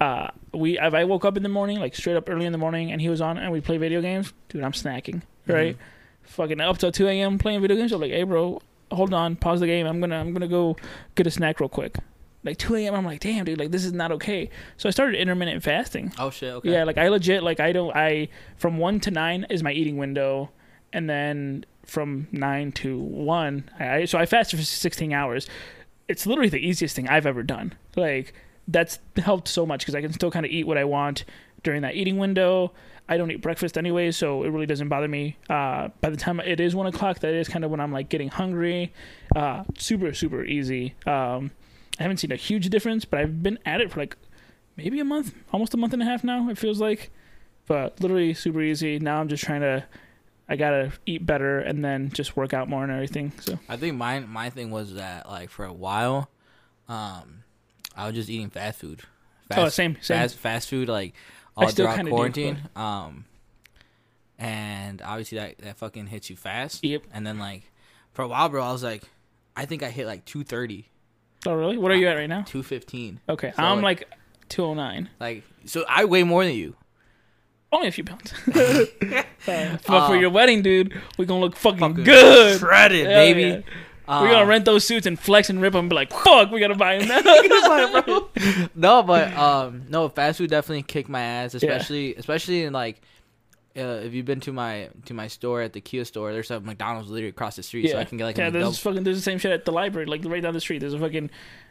[0.00, 2.58] Uh, we if I woke up in the morning, like straight up early in the
[2.58, 5.76] morning, and he was on, and we play video games, dude, I'm snacking, right?
[6.22, 7.38] Fucking up till two a.m.
[7.38, 7.92] playing video games.
[7.92, 9.86] I'm like, hey, bro, hold on, pause the game.
[9.86, 10.76] I'm gonna I'm gonna go
[11.14, 11.98] get a snack real quick.
[12.44, 12.94] Like 2 a.m.
[12.94, 14.50] I'm like, damn, dude, like this is not okay.
[14.76, 16.12] So I started intermittent fasting.
[16.18, 16.52] Oh shit.
[16.54, 16.72] Okay.
[16.72, 19.96] Yeah, like I legit like I don't I from one to nine is my eating
[19.96, 20.50] window,
[20.92, 25.48] and then from nine to one, I so I fasted for sixteen hours.
[26.08, 27.74] It's literally the easiest thing I've ever done.
[27.96, 28.34] Like
[28.68, 31.24] that's helped so much because I can still kind of eat what I want
[31.62, 32.72] during that eating window.
[33.08, 35.36] I don't eat breakfast anyway, so it really doesn't bother me.
[35.50, 38.08] Uh, by the time it is one o'clock, that is kind of when I'm like
[38.08, 38.92] getting hungry.
[39.34, 40.94] Uh, super super easy.
[41.06, 41.50] Um,
[41.98, 44.16] I haven't seen a huge difference, but I've been at it for like
[44.76, 46.48] maybe a month, almost a month and a half now.
[46.48, 47.10] It feels like,
[47.66, 48.98] but literally super easy.
[48.98, 49.84] Now I'm just trying to,
[50.48, 53.32] I gotta eat better and then just work out more and everything.
[53.40, 56.28] So I think my my thing was that like for a while,
[56.88, 57.44] um,
[57.96, 59.00] I was just eating fast food.
[59.48, 60.18] Fast, oh, same same.
[60.18, 61.14] fast fast food like
[61.56, 63.24] I all still throughout kinda do, um,
[64.38, 66.84] and obviously that that fucking hits you fast.
[66.84, 67.04] Yep.
[67.12, 67.70] And then like
[68.12, 69.04] for a while, bro, I was like,
[69.56, 70.88] I think I hit like 230,
[71.46, 71.76] Oh really?
[71.78, 72.42] What are you at right now?
[72.42, 73.20] 215.
[73.28, 75.08] Okay, So, I'm like- like 209.
[75.18, 76.76] Like so, I weigh more than you.
[77.72, 78.32] Only a few pounds.
[78.54, 82.58] uh, but for Uh, your wedding, dude, we're gonna look fucking, Fucking good.
[82.58, 83.40] shredded, Hell baby.
[83.42, 83.60] yeah.
[84.08, 85.80] Um, we're gonna rent those suits and flex and rip them.
[85.84, 88.68] And be like, fuck, we gotta buy them now.
[88.74, 93.00] no, but um, no, fast food definitely kicked my ass, especially especially in like.
[93.74, 96.60] Uh, if you've been to my to my store at the Kia store, there's a
[96.60, 98.50] McDonald's literally across the street, so I can get like yeah.
[98.50, 100.80] There's fucking there's the same shit at the library, like right down the street.
[100.80, 101.30] There's a fucking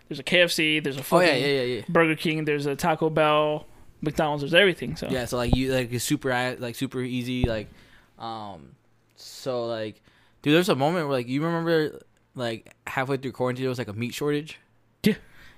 [0.09, 0.83] there's a KFC.
[0.83, 1.81] There's a Oh fucking yeah, yeah, yeah, yeah.
[1.89, 2.45] Burger King.
[2.45, 3.67] There's a Taco Bell,
[4.01, 4.41] McDonald's.
[4.41, 4.95] There's everything.
[4.95, 7.67] So Yeah, so like you like it's super like super easy like,
[8.19, 8.75] um,
[9.15, 10.01] so like,
[10.41, 11.99] dude, there's a moment where like you remember
[12.35, 14.59] like halfway through quarantine there was like a meat shortage.
[15.03, 15.15] Yeah.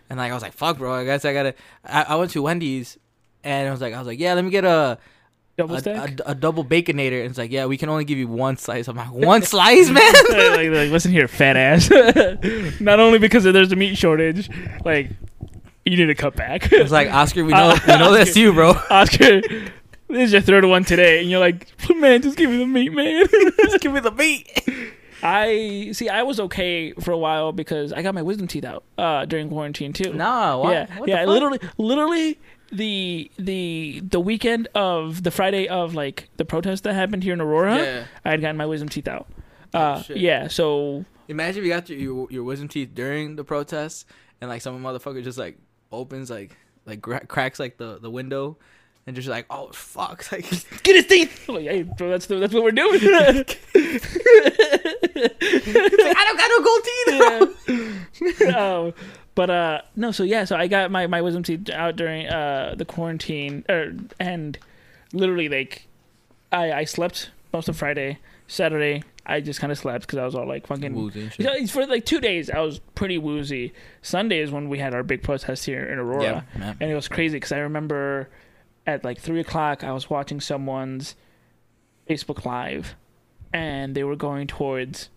[0.10, 1.56] And like I was like, fuck, bro, I guess I gotta.
[1.86, 2.97] I, I went to Wendy's,
[3.43, 4.97] and I was like, I was like, yeah, let me get a
[5.58, 7.21] double a, a, a double baconator.
[7.21, 8.88] And it's like, yeah, we can only give you one slice.
[8.88, 10.13] I'm like, one slice, man.
[10.29, 11.89] like, like, like, listen here, fat ass.
[12.79, 14.49] Not only because there's a meat shortage,
[14.84, 15.10] like
[15.86, 16.72] you need to cut back.
[16.72, 18.72] It's like Oscar, we know we know that's you, bro.
[18.89, 19.72] Oscar, this
[20.10, 23.26] is your third one today, and you're like, man, just give me the meat, man.
[23.63, 24.48] Just give me the meat.
[25.22, 26.10] I see.
[26.10, 29.48] I was okay for a while because I got my wisdom teeth out uh, during
[29.50, 30.13] quarantine too.
[30.13, 30.69] Nah?
[30.69, 31.26] Yeah, What yeah.
[31.26, 32.39] Literally, literally
[32.72, 37.39] the the the weekend of the Friday of like the protest that happened here in
[37.41, 38.04] Aurora, Yeah.
[38.26, 39.28] I had gotten my wisdom teeth out.
[39.74, 40.17] Oh, Uh, shit.
[40.17, 40.48] yeah.
[40.50, 44.06] So Imagine if you got your, your your wisdom teeth during the protest,
[44.41, 45.58] and like some motherfucker just like
[45.93, 48.58] opens like like gra- cracks like the the window,
[49.06, 50.49] and just like oh fuck like
[50.84, 51.47] get his teeth.
[51.47, 52.99] I'm like, hey, bro, that's the, that's what we're doing.
[53.06, 53.45] I
[56.25, 58.39] don't got no gold teeth.
[58.39, 58.88] Bro.
[58.88, 58.93] um,
[59.36, 62.75] but uh, no, so yeah, so I got my, my wisdom teeth out during uh
[62.77, 64.58] the quarantine, er, and
[65.12, 65.88] literally like,
[66.51, 70.36] I I slept most of Friday, Saturday I just kind of slept because I was
[70.36, 70.93] all like fucking.
[70.93, 71.62] Woozy and You shit.
[71.62, 73.71] know, For like two days, I was pretty woozy.
[74.01, 77.08] Sunday is when we had our big protest here in Aurora, Yeah, and it was
[77.08, 78.29] crazy because I remember
[78.86, 81.15] at like three o'clock I was watching someone's
[82.10, 82.95] Facebook Live,
[83.53, 85.10] and they were going towards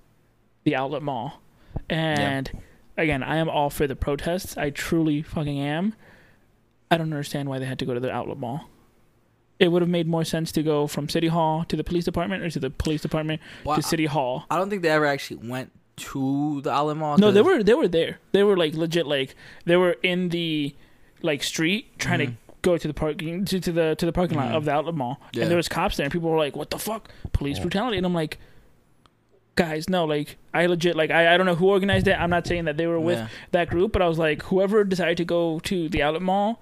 [0.63, 1.43] the outlet mall,
[1.91, 2.49] and
[2.97, 4.57] again I am all for the protests.
[4.57, 5.95] I truly fucking am.
[6.93, 8.71] I don't understand why they had to go to the outlet mall.
[9.59, 12.43] It would have made more sense to go from City Hall to the police department,
[12.43, 14.45] or to the police department Well, to City Hall.
[14.51, 17.17] I don't think they ever actually went to the outlet mall.
[17.17, 18.19] No, they 'cause- were they were there.
[18.33, 20.75] They were like legit like they were in the
[21.23, 22.35] like street trying to Mhm.
[22.61, 24.57] go to the parking to, to the to the parking lot Mhm.
[24.57, 25.21] of the outlet mall.
[25.33, 25.43] Yeah.
[25.43, 27.09] And there was cops there and people were like, What the fuck?
[27.33, 28.39] Police brutality and I'm like
[29.55, 32.13] Guys, no, like I legit like I, I don't know who organized it.
[32.21, 33.29] I'm not saying that they were with Yeah.
[33.53, 36.61] that group, but I was like, whoever decided to go to the outlet mall,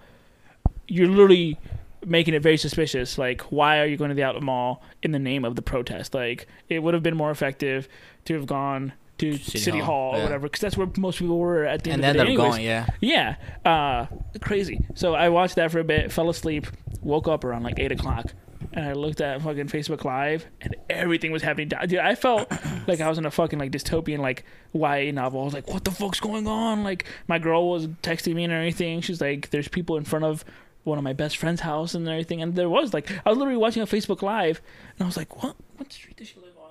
[0.86, 1.58] you're literally
[2.06, 3.18] making it very suspicious.
[3.18, 6.14] Like, why are you going to the outlet mall in the name of the protest?
[6.14, 7.88] Like, it would have been more effective
[8.26, 10.22] to have gone to City City, Hall, Hall, or yeah.
[10.24, 12.36] whatever, because that's where most people were at the and end then of the day.
[12.36, 12.86] going, yeah.
[13.00, 14.06] Yeah, uh,
[14.40, 14.84] crazy.
[14.94, 16.66] So I watched that for a bit, fell asleep,
[17.00, 18.34] woke up around like eight o'clock,
[18.72, 21.68] and I looked at fucking Facebook Live, and everything was happening.
[21.68, 22.50] Dude, I felt
[22.86, 25.42] like I was in a fucking like dystopian like YA novel.
[25.42, 26.82] I was like, what the fuck's going on?
[26.82, 29.00] Like my girl was texting me and everything.
[29.00, 30.44] She's like, there's people in front of
[30.84, 33.58] one of my best friend's house and everything, and there was like I was literally
[33.58, 34.60] watching a Facebook Live,
[34.96, 35.56] and I was like, what?
[35.76, 36.70] What street does she live on?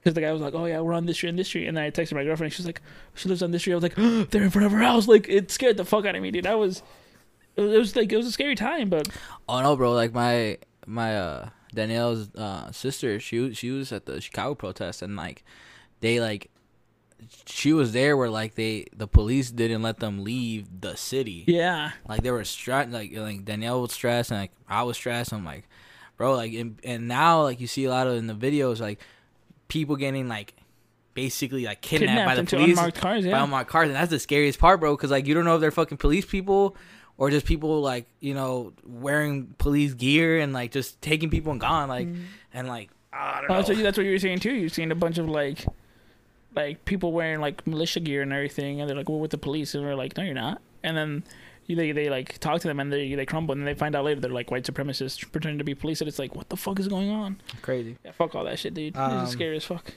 [0.00, 1.76] Because the guy was like, "Oh yeah, we're on this street and this street," and
[1.76, 2.52] then I texted my girlfriend.
[2.52, 2.82] And she like,
[3.14, 5.08] "She lives on this street." I was like, oh, "They're in front of her house!"
[5.08, 6.46] Like it scared the fuck out of me, dude.
[6.46, 6.82] I was,
[7.56, 9.08] it was, it was like it was a scary time, but
[9.48, 9.92] Oh no, bro!
[9.92, 15.16] Like my my uh Danielle's uh sister, she she was at the Chicago protest, and
[15.16, 15.42] like
[16.00, 16.50] they like
[17.46, 21.44] she was there where like they the police didn't let them leave the city.
[21.46, 22.90] yeah, Like they were stressed.
[22.90, 25.32] Like like Danielle was stressed, and like I was stressed.
[25.32, 25.68] I'm like,
[26.16, 29.00] bro, like and, and now like you see a lot of in the videos like
[29.68, 30.54] people getting like
[31.14, 33.24] basically like kidnapped, kidnapped by the police unmarked cars.
[33.24, 33.32] yeah.
[33.32, 34.96] by unmarked cars, and that's the scariest part, bro.
[34.96, 36.76] Because like you don't know if they're fucking police people
[37.16, 41.60] or just people like you know wearing police gear and like just taking people and
[41.60, 42.22] gone, like mm-hmm.
[42.52, 43.62] and like I don't Oh, know.
[43.62, 44.52] so that's what you were saying too.
[44.54, 45.64] You're seeing a bunch of like,
[46.56, 49.74] like people wearing like militia gear and everything, and they're like, "We're with the police,"
[49.74, 51.24] and we're like, "No, you're not." And then
[51.66, 54.04] they they like talk to them, and they they crumble, and then they find out
[54.04, 56.78] later they're like white supremacists pretending to be police, and it's like, what the fuck
[56.78, 57.40] is going on?
[57.62, 57.96] crazy.
[58.04, 58.94] Yeah, fuck all that shit, dude.
[58.94, 59.92] this Um, is scary as fuck.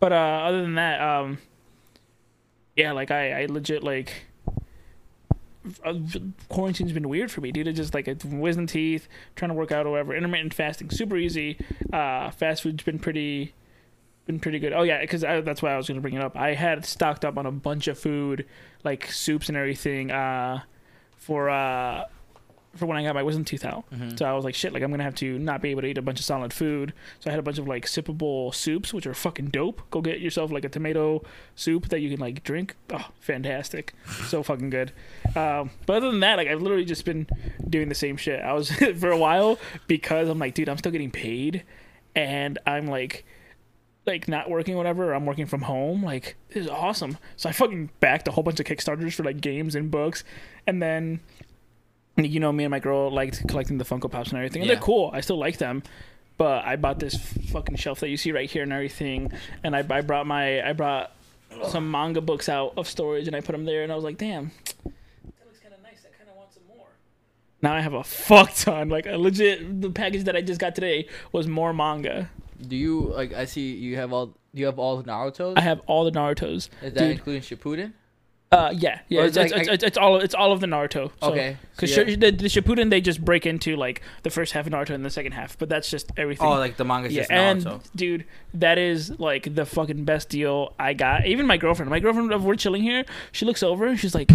[0.00, 1.38] But uh, other than that, um,
[2.76, 4.24] yeah, like I, I legit like
[5.84, 5.94] uh,
[6.48, 7.68] quarantine's been weird for me, dude.
[7.68, 10.14] It's just like it's wisdom teeth, trying to work out, or whatever.
[10.16, 11.56] Intermittent fasting, super easy.
[11.92, 13.52] Uh, fast food's been pretty,
[14.26, 14.72] been pretty good.
[14.72, 16.36] Oh yeah, because that's why I was gonna bring it up.
[16.36, 18.46] I had stocked up on a bunch of food,
[18.84, 20.60] like soups and everything, uh,
[21.16, 22.04] for uh,
[22.76, 23.84] for when I got my wisdom tooth out.
[23.90, 24.18] Mhm.
[24.18, 25.98] So I was like, shit, like I'm gonna have to not be able to eat
[25.98, 26.94] a bunch of solid food.
[27.20, 29.82] So I had a bunch of like sippable soups, which are fucking dope.
[29.90, 31.22] Go get yourself like a tomato
[31.54, 32.76] soup that you can like drink.
[32.90, 33.92] Oh, fantastic,
[34.28, 34.92] so fucking good.
[35.36, 37.26] Um, but other than that, like I've literally just been
[37.68, 38.40] doing the same shit.
[38.40, 41.64] I was for a while because I'm like, dude, I'm still getting paid,
[42.14, 43.24] and I'm like.
[44.06, 45.10] Like not working, whatever.
[45.10, 46.02] Or I'm working from home.
[46.04, 47.18] Like this is awesome.
[47.36, 50.24] So I fucking backed a whole bunch of kickstarters for like games and books,
[50.66, 51.20] and then
[52.16, 54.62] you know, me and my girl liked collecting the Funko Pops and everything.
[54.62, 54.74] And Yeah.
[54.74, 55.10] they're cool.
[55.14, 55.82] I still like them.
[56.36, 57.14] But I bought this
[57.50, 59.32] fucking shelf that you see right here and everything.
[59.62, 61.12] And I, I brought my I brought
[61.68, 63.82] some manga books out of storage and I put them there.
[63.82, 64.50] And I was like, damn,
[64.84, 66.04] that looks kind of nice.
[66.04, 66.86] I kind of want some more.
[67.62, 68.88] Now I have a fuck ton.
[68.88, 72.28] Like a legit, the package that I just got today was more manga.
[72.66, 73.32] Do you like?
[73.32, 74.36] I see you have all.
[74.54, 75.54] You have all the Naruto's.
[75.56, 76.68] I have all the Naruto's.
[76.82, 77.10] Is that dude.
[77.12, 77.92] including Shippuden?
[78.50, 79.22] Uh, yeah, yeah.
[79.22, 81.10] Or It's, it's it's, like- it's, all it's all of the Naruto.
[81.22, 82.16] So, Okay, Because so yeah.
[82.16, 85.08] the, the Shippuden they just break into like the first half of Naruto and the
[85.10, 86.46] second half, but that's just everything.
[86.46, 87.80] Oh, like the manga's yeah, just and Naruto.
[87.96, 91.24] dude, that is like the fucking best deal I got.
[91.26, 93.06] Even my girlfriend, my girlfriend, we're chilling here.
[93.32, 94.30] She looks over and she's like,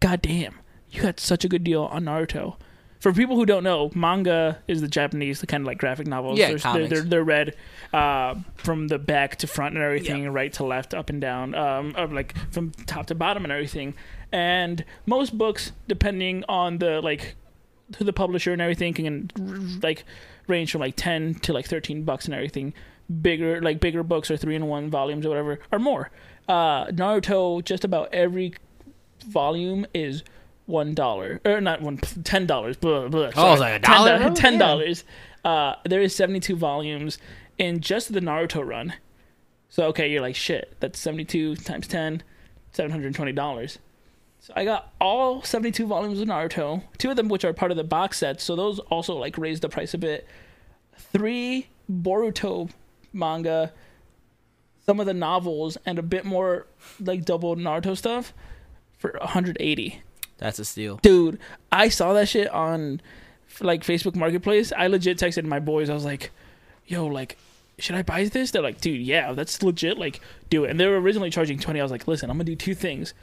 [0.00, 0.56] "God damn,
[0.90, 2.56] you got such a good deal on Naruto."
[3.02, 6.38] For people who don't know, manga is the Japanese, the kind of like graphic novels.
[6.38, 7.56] Yeah, they're, they're, they're read
[7.92, 11.96] uh, from the back to front and everything, right to left, up and down, um,
[11.96, 13.94] of like from top to bottom and everything.
[14.30, 17.34] And most books, depending on the like
[17.96, 20.04] who the publisher and everything, can like
[20.46, 22.72] range from like ten to like thirteen bucks and everything.
[23.20, 26.12] Bigger like bigger books or three in one volumes or whatever or more.
[26.46, 28.54] Uh, Naruto, just about every
[29.26, 30.22] volume is
[30.66, 32.76] one dollar or not one ten dollars.
[32.76, 34.30] Blah, blah, Oh, it's like a dollar.
[34.34, 35.04] Ten dollars.
[35.44, 37.18] Uh, there is seventy two volumes
[37.58, 38.94] in just the Naruto run.
[39.68, 40.76] So okay, you're like shit.
[40.80, 42.22] That's seventy two times ten,
[42.72, 43.78] seven hundred twenty dollars.
[44.40, 46.82] So I got all seventy two volumes of Naruto.
[46.98, 48.40] Two of them which are part of the box set.
[48.40, 50.26] So those also like raised the price a bit.
[50.96, 52.70] Three Boruto
[53.12, 53.72] manga,
[54.86, 56.66] some of the novels, and a bit more
[57.00, 58.32] like double Naruto stuff
[58.98, 60.02] for 180
[60.42, 60.96] That's a steal.
[61.02, 61.38] dude
[61.70, 63.00] i saw that shit on
[63.60, 64.72] like facebook marketplace.
[64.76, 65.88] I legit texted my boys.
[65.90, 66.30] I was like
[66.86, 67.38] yo like
[67.78, 68.50] should i buy this?
[68.50, 70.70] They're like dude yeah that's legit like do it.
[70.70, 73.14] And they were originally charging 20 i was like listen i'm gonna do two things.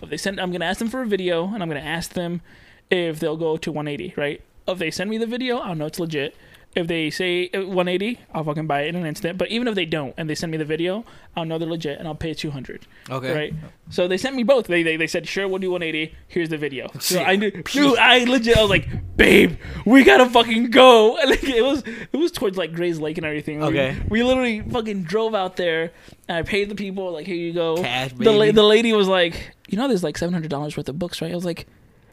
[0.00, 2.42] If they send i'm gonna ask them for a video and i'm gonna ask them
[2.90, 4.40] if they'll go to 180 right?
[4.66, 6.36] If they send me the video i'll know it's legit
[6.76, 9.74] if they say uh, 180 i'll fucking buy it in an instant but even if
[9.74, 11.04] they don't and they send me the video
[11.34, 13.34] i'll know they're legit and i'll pay 200 Okay.
[13.34, 13.54] right?
[13.90, 14.66] So they sent me both.
[14.66, 16.14] They, they they said, sure, we'll do 180.
[16.28, 16.88] Here's the video.
[17.00, 21.16] So I knew, dude, I legit, I was like, babe, we gotta fucking go.
[21.16, 23.60] And like, it was it was towards like Grayslake and everything.
[23.60, 23.96] We- Okay.
[24.10, 25.90] We, literally fucking drove out there,
[26.28, 27.78] and I paid the people like, here you go.
[27.82, 28.52] Cash, the la- baby.
[28.52, 31.32] the lady was like, you know, there's like seven hundred dollars worth of books, right?
[31.32, 31.66] I was like,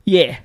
[0.06, 0.38] yeah,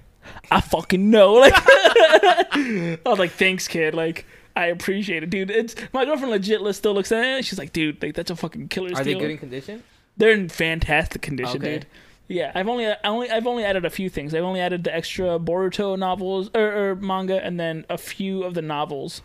[0.50, 1.34] I fucking know.
[1.34, 3.94] Like, I was like, thanks, kid.
[3.94, 4.26] Like.
[4.56, 5.48] I appreciate it, dude.
[5.50, 7.44] It's my girlfriend legit still looks at it.
[7.44, 9.84] She's like, dude, like that's a fucking killer Are they good in condition?
[10.16, 11.78] They're in fantastic condition, Okay.
[11.78, 11.86] dude.
[12.28, 14.34] Yeah, I've only, I only, I've only added a few things.
[14.34, 18.54] I've only added the extra Boruto novels or, or manga, and then a few of
[18.54, 19.22] the novels.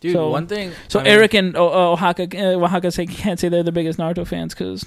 [0.00, 0.72] Dude, So- one thing.
[0.88, 3.72] So I mean- Eric and oh, Oaxaca, uh, Oaxaca uh, say can't say they're the
[3.72, 4.84] biggest Naruto fans because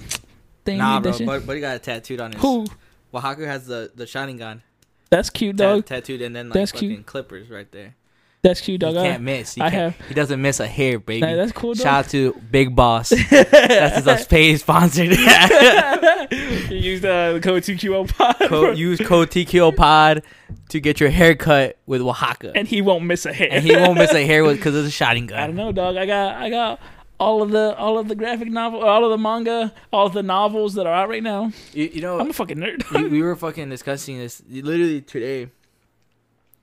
[0.66, 2.42] Nah, bro, but, but he got it tattooed on his.
[2.42, 2.66] Who?
[3.14, 4.62] Oaxaca has the the shining gun
[5.10, 5.86] That's cute, dog.
[5.86, 7.06] tattooed, and then like That's fucking cute.
[7.06, 7.94] clippers right there.
[8.42, 8.96] That's cute, dog.
[8.96, 9.54] I- can't miss.
[9.54, 11.20] He, I can't, have- he doesn't miss a hair, baby.
[11.26, 11.82] Nah, that's cool, dog.
[11.82, 13.10] Shout out to Big Boss.
[13.30, 15.08] That's his paid sponsored.
[16.70, 20.22] you used uh, the code TQO pod, code, use code TKO Pod
[20.68, 23.62] to get your hair cut with Oaxaca, and, and he won't miss a hit.
[23.62, 25.66] he won't miss a hair with because of the shining I don't gun.
[25.66, 25.96] know, dog.
[25.96, 26.80] I got, I got
[27.18, 30.22] all of the, all of the graphic novel, all of the manga, all of the
[30.22, 31.52] novels that are out right now.
[31.72, 32.90] You, you know, I'm a fucking nerd.
[32.92, 35.48] we, we were fucking discussing this literally today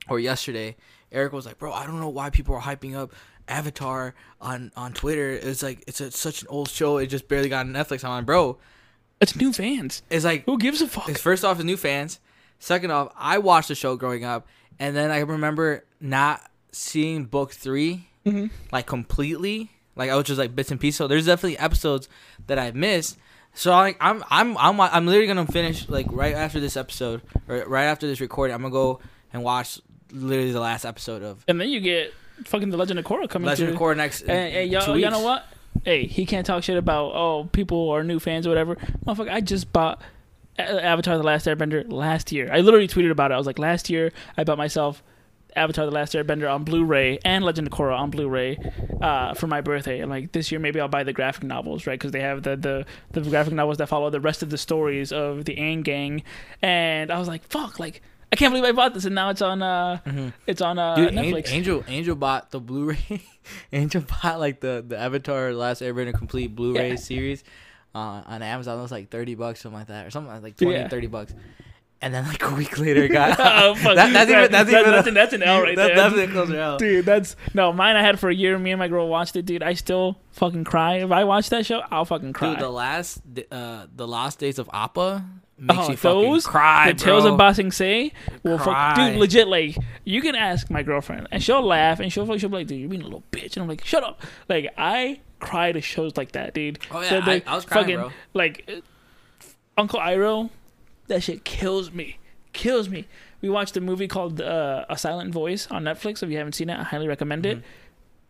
[0.08, 0.76] or yesterday.
[1.12, 3.12] Eric was like, "Bro, I don't know why people are hyping up
[3.48, 5.30] Avatar on on Twitter.
[5.30, 6.96] It's like it's a, such an old show.
[6.98, 8.04] It just barely got on Netflix.
[8.04, 8.58] I'm like, bro,
[9.20, 10.02] it's new fans.
[10.10, 11.08] it's like Who gives a fuck?
[11.08, 12.18] it's first off, it's new fans.
[12.58, 14.46] Second off, I watched the show growing up,
[14.78, 18.50] and then I remember not seeing book 3 Mhm.
[18.72, 19.70] like completely.
[19.96, 20.98] Like I was just like bits and pieces.
[20.98, 22.08] So there's definitely episodes
[22.46, 23.18] that I missed.
[23.54, 27.64] So like I'm I'm I'm I'm literally gonna finish like right after this episode or
[27.66, 28.54] right after this recording.
[28.54, 29.00] I'm gonna go
[29.32, 29.80] and watch
[30.10, 32.12] literally the last episode of And then you get
[32.44, 33.76] fucking the Legend of Korra coming Legend through.
[33.76, 34.22] of Korra next.
[34.22, 35.46] And, and two y'all, y'all know what?
[35.84, 38.76] Hey, he can't talk shit about oh people are new fans or whatever.
[39.06, 40.00] Motherfucker, I just bought
[40.58, 42.50] uh, Avatar: The Last Airbender last year.
[42.52, 43.34] I literally tweeted about it.
[43.34, 45.02] I was like, last year I bought myself
[45.56, 48.58] Avatar: The Last Airbender on Blu-ray and Legend of Korra on Blu-ray
[49.00, 50.00] uh, for my birthday.
[50.00, 51.98] And like this year, maybe I'll buy the graphic novels, right?
[51.98, 52.86] Because they have the, the
[53.20, 56.22] the graphic novels that follow the rest of the stories of the Aang gang.
[56.62, 58.02] And I was like, fuck, like.
[58.32, 59.62] I can't believe I bought this, and now it's on.
[59.62, 60.32] Uh, Mhm.
[60.48, 61.52] It's on uh, Dude, Netflix.
[61.52, 63.22] Angel Angel bought the Blu-ray.
[63.72, 66.96] Angel bought like the the Avatar Last Airbender complete Blu-ray Yeah.
[66.96, 67.44] series
[67.94, 68.76] uh, on Amazon.
[68.80, 70.88] It was like thirty bucks, something like that, or something like 20, Yeah.
[70.88, 71.32] 30 bucks.
[72.04, 73.94] And then like a week later, got oh, fuck.
[73.96, 75.96] That- that's even- that's That- even a- an, that's an L right that, there.
[76.10, 76.76] That's a closer L.
[76.76, 77.96] Dude, that's no mine.
[77.96, 78.58] I had for a year.
[78.58, 79.62] Me and my girl watched it, dude.
[79.62, 81.82] I still fucking cry if I watch that show.
[81.90, 82.50] I'll fucking cry.
[82.50, 85.24] Dude, the last uh the last days of Appa
[85.58, 88.12] makes Oh, you fucking cry, the Tales of Ba Sing Se
[88.42, 89.16] will fuck, dude.
[89.16, 92.56] Legit, like you can ask my girlfriend and she'll laugh and she'll fuck she'll be
[92.56, 94.20] like, dude, you're being a little bitch, and I'm like, shut up.
[94.48, 96.80] Like I cry to shows like that, dude.
[96.90, 98.10] Oh yeah, The- the I, I was crying, fucking, bro.
[98.34, 98.80] Like uh,
[99.78, 100.50] Uncle Iroh,
[101.08, 102.18] that shit kills me,
[102.52, 103.06] kills me.
[103.40, 106.22] We watched a movie called uh, A Silent Voice on Netflix.
[106.22, 107.58] If you haven't seen it, I highly recommend it.
[107.58, 107.66] Mm-hmm.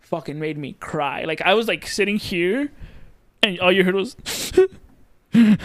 [0.00, 1.24] Fucking made me cry.
[1.24, 2.70] Like I was like sitting here,
[3.42, 4.16] and all you heard was,
[5.32, 5.58] and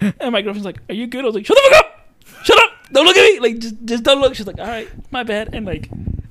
[0.00, 2.08] my girlfriend's like, "Are you good?" I was like, "Shut the fuck up!
[2.44, 2.70] Shut up!
[2.92, 3.40] Don't look at me!
[3.40, 5.90] Like just just don't look." She's like, "All right, my bad." And like.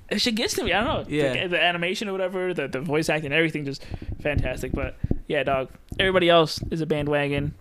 [0.09, 0.73] That shit gets to me.
[0.73, 1.15] I don't know.
[1.15, 1.43] Yeah.
[1.43, 3.81] The, the animation or whatever, the, the voice acting, everything just
[4.21, 4.73] fantastic.
[4.73, 4.97] But
[5.29, 5.69] yeah, dog.
[5.97, 7.53] Everybody else is a bandwagon.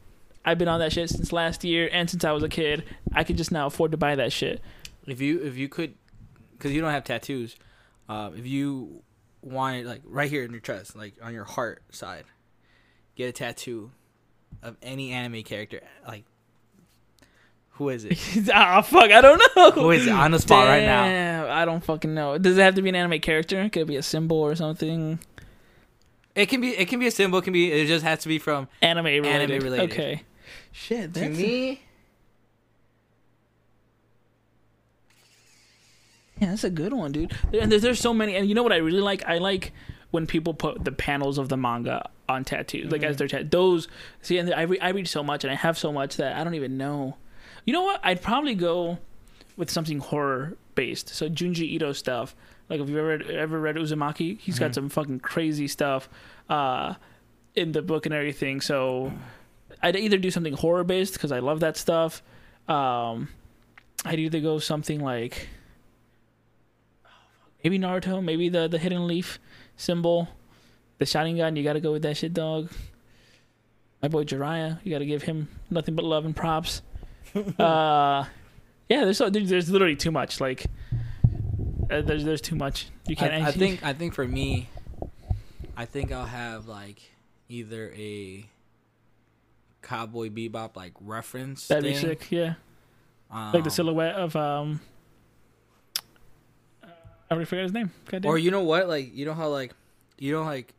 [0.45, 2.85] I've been on that shit since last year and since I was a kid.
[3.13, 4.61] I could just now afford to buy that shit.
[5.07, 5.95] If you if you could,
[6.53, 7.57] because you don't have tattoos,
[8.09, 9.03] uh, if you
[9.43, 12.25] wanted like right here in your chest, like on your heart side,
[13.17, 13.91] get a tattoo
[14.63, 16.25] of any anime character, like
[17.81, 18.19] who is it?
[18.55, 19.71] ah, fuck, I don't know.
[19.71, 21.51] Who is it on the spot right now?
[21.51, 22.37] I don't fucking know.
[22.39, 23.69] Does it have to be an anime character?
[23.71, 25.19] Could it be a symbol or something?
[26.35, 27.39] It can be it can be a symbol.
[27.39, 29.63] It can be it just has to be from Anime related.
[29.63, 29.91] related.
[29.91, 30.23] Okay.
[30.73, 31.83] Shit, to that's me.
[36.39, 37.33] Yeah, that's a good one, dude.
[37.53, 39.27] And there's, there's so many, and you know what I really like?
[39.27, 39.73] I like
[40.11, 43.51] when people put the panels of the manga on tattoos, like as their tat.
[43.51, 43.89] Those
[44.23, 46.45] see, and I re- I read so much, and I have so much that I
[46.45, 47.17] don't even know.
[47.67, 48.01] You know what?
[48.03, 48.99] I'd probably go
[49.57, 51.11] with something horror based.
[51.11, 52.35] So Junji Ito stuff.
[52.71, 56.09] Like if you've ever ever read Uzumaki, he's got some fucking crazy stuff
[56.49, 56.95] uh,
[57.55, 58.61] in the book and everything.
[58.61, 59.13] So
[59.83, 62.23] I'd either do something horror based because I love that stuff.
[62.69, 63.29] Um,
[64.05, 65.49] I'd either go something like
[67.63, 69.39] maybe Naruto, maybe the the hidden leaf
[69.77, 70.29] symbol,
[70.99, 71.57] the shining gun.
[71.57, 72.71] You got to go with that shit, dog.
[74.03, 76.83] My boy Jiraiya, you got to give him nothing but love and props.
[77.35, 78.25] uh,
[78.89, 80.41] yeah, there's so, there's literally too much.
[80.41, 80.67] Like,
[81.91, 82.89] uh, there's there's too much.
[83.07, 83.33] You can't.
[83.33, 84.69] I, I think I think for me,
[85.77, 87.01] I think I'll have like
[87.49, 88.47] either a
[89.83, 91.69] Cowboy Bebop like reference.
[91.69, 92.31] that'd be sick.
[92.31, 92.55] Yeah,
[93.31, 94.81] um, like the silhouette of um.
[96.83, 97.91] I already forgot his name.
[98.25, 98.89] Or you know what?
[98.89, 99.73] Like you know how like
[100.19, 100.75] you know like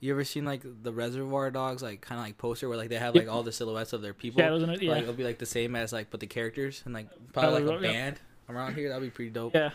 [0.00, 2.98] you ever seen like the Reservoir Dogs like kind of like poster where like they
[2.98, 4.40] have like all the silhouettes of their people.
[4.40, 4.82] shadows in it.
[4.82, 7.62] Yeah, Like it'll be like the same as like but the characters and like probably
[7.62, 7.92] like a yeah.
[7.92, 8.88] band around here.
[8.90, 9.54] That'd be pretty dope.
[9.54, 9.70] yeah.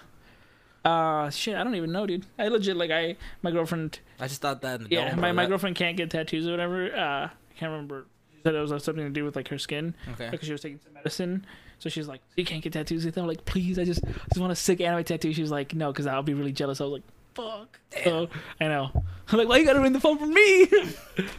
[0.83, 2.27] Uh, shit, I don't even know, dude.
[2.37, 5.43] I legit like I my girlfriend I just thought that in the Yeah, my, my
[5.43, 6.95] That- girlfriend can't get tattoos or whatever.
[6.95, 8.05] Uh, I can't remember.
[8.45, 10.29] Said it was something to do with like her skin Okay.
[10.29, 11.45] because she was taking some medicine.
[11.79, 14.51] So she's like, "You can't get tattoos." I'm like, "Please, I just, I just want
[14.53, 16.93] a sick anime tattoo." She was like, "No, because I'll be really jealous." I was
[16.93, 18.29] like, "Fuck." So,
[18.61, 18.91] I know.
[19.29, 20.67] I'm like, "Why you gotta ring the phone for me?"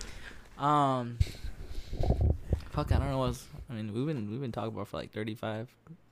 [0.58, 1.18] Um.
[2.70, 3.46] Fuck, I don't know what's.
[3.70, 5.68] I mean, we've been we've been talking about for like thirty five.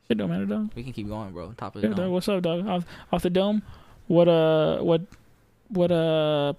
[0.08, 0.70] it don't matter, dog.
[0.74, 1.52] We can keep going, bro.
[1.56, 2.04] Top of Yeah, the dog.
[2.04, 2.12] dome.
[2.12, 2.66] What's up, dog?
[2.66, 3.62] Off, off the dome.
[4.06, 5.02] What uh, what,
[5.68, 6.52] what uh,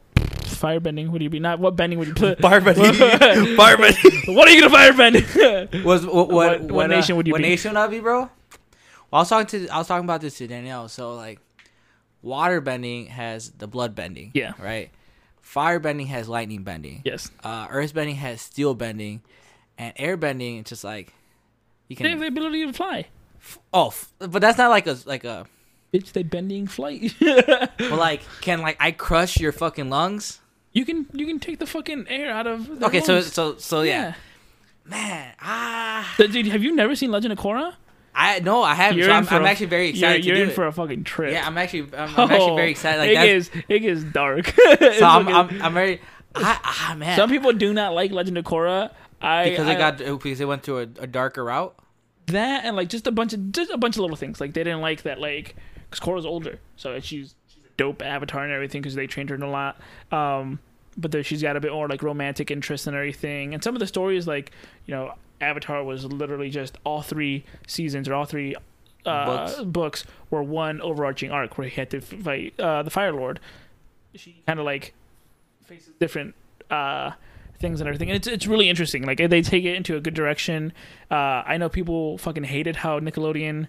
[0.56, 1.40] fire bending would you be?
[1.40, 2.40] Not what bending would you put?
[2.40, 2.92] Firebending.
[3.56, 4.36] Firebending.
[4.36, 5.84] what are you gonna firebend?
[5.84, 7.50] Was what what, What- what, what uh, nation would you what be?
[7.50, 8.20] nation would I be, bro?
[8.22, 8.30] Well,
[9.12, 10.88] I was talking to I was talking about this to Danielle.
[10.90, 11.40] So like,
[12.22, 14.32] water bending has the blood bending.
[14.34, 14.54] Yeah.
[14.60, 14.90] Right.
[15.42, 17.02] Fire bending has lightning bending.
[17.06, 17.30] yes.
[17.44, 19.22] Uh, earth bending has steel bending,
[19.78, 21.14] and air bending it's just like
[21.88, 22.04] you can.
[22.06, 22.34] They have can.
[22.34, 23.06] the ability to fly.
[23.72, 25.46] Oh, f- but that's not like a like a.
[25.94, 27.14] Bitch, they bending flight.
[27.22, 30.40] But like, can like I crush your fucking lungs?
[30.76, 32.84] You can you can take the fucking air out of.
[32.84, 33.34] Okay, so lungs.
[33.34, 34.14] so so yeah,
[34.86, 35.34] man.
[35.42, 37.74] Ah, Dude, have you never seen Legend of Korra?
[38.14, 38.98] I no, I haven't.
[39.00, 40.56] You're So I'm, I'm a- actually very You're, excited you're to in do it.
[40.56, 41.34] for a fucking trip.
[41.34, 43.00] Yeah, I'm actually I'm, I'm actually Oh, very excited.
[43.00, 44.48] Like it gets it gets dark.
[44.80, 46.00] so I'm, I'm I'm very
[46.36, 48.92] I, ah man Some people do not like Legend of Korra.
[49.22, 51.76] I because I, they got because they went to a, a darker route.
[52.28, 54.40] that and like just a bunch of just a bunch of little things.
[54.40, 55.56] Like they didn't like that like
[55.90, 57.36] because Korra's older, so she's,
[57.78, 59.80] dope avatar and everything because they trained her a lot.
[60.12, 60.60] Um,
[60.98, 63.54] but then she's got a bit more like romantic interest and everything.
[63.54, 64.52] And some of the stories like
[64.86, 68.56] you know Avatar was literally just all three seasons or all three
[69.06, 69.62] uh, Books.
[69.64, 70.06] books.
[70.32, 73.40] were one overarching arc where he had to fight uh, the Fire Lord.
[74.16, 74.94] She kind of like
[75.66, 76.34] faces different
[76.72, 77.12] uh,
[77.60, 78.10] things and everything.
[78.10, 79.04] And it's it's really interesting.
[79.04, 80.74] Like they take it into a good direction.
[81.12, 83.68] Uh, I know people fucking hated how Nickelodeon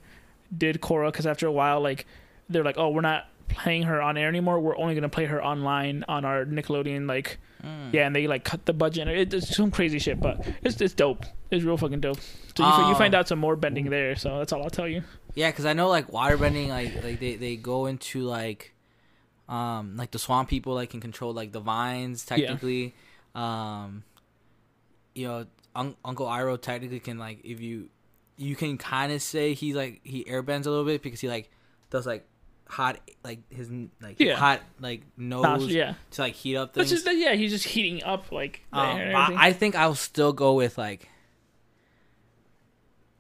[0.57, 2.07] did Korra because after a while, like
[2.48, 4.61] they're like, oh, we're not playing her on air anymore.
[4.61, 7.09] We're only gonna play her online on our Nickelodeon.
[7.09, 7.92] Like, Mm.
[7.94, 9.09] yeah, and they like cut the budget.
[9.09, 11.24] It, it's some crazy shit, but it's it's dope.
[11.51, 12.18] It's real fucking dope.
[12.55, 12.99] So you, fi- you Oh.
[12.99, 14.14] find out some more bending there.
[14.14, 15.03] So that's all I'll tell you.
[15.34, 18.74] Yeah, because I know like waterbending, like like they, they go into like,
[19.49, 22.94] um, like the swamp people like can control like the vines technically,
[23.34, 24.05] um,
[25.14, 27.88] you know, un- Uncle Iroh technically can like if you,
[28.36, 31.51] you can kind of say he's like he airbends a little bit because he like
[31.90, 32.26] does like
[32.68, 34.34] hot like his like Yeah.
[34.36, 36.90] hot like nose yeah, to like heat up things.
[36.90, 37.34] just yeah.
[37.34, 38.62] He's just heating up like.
[38.72, 39.34] Um, I.
[39.48, 41.08] I think I'll still go with like.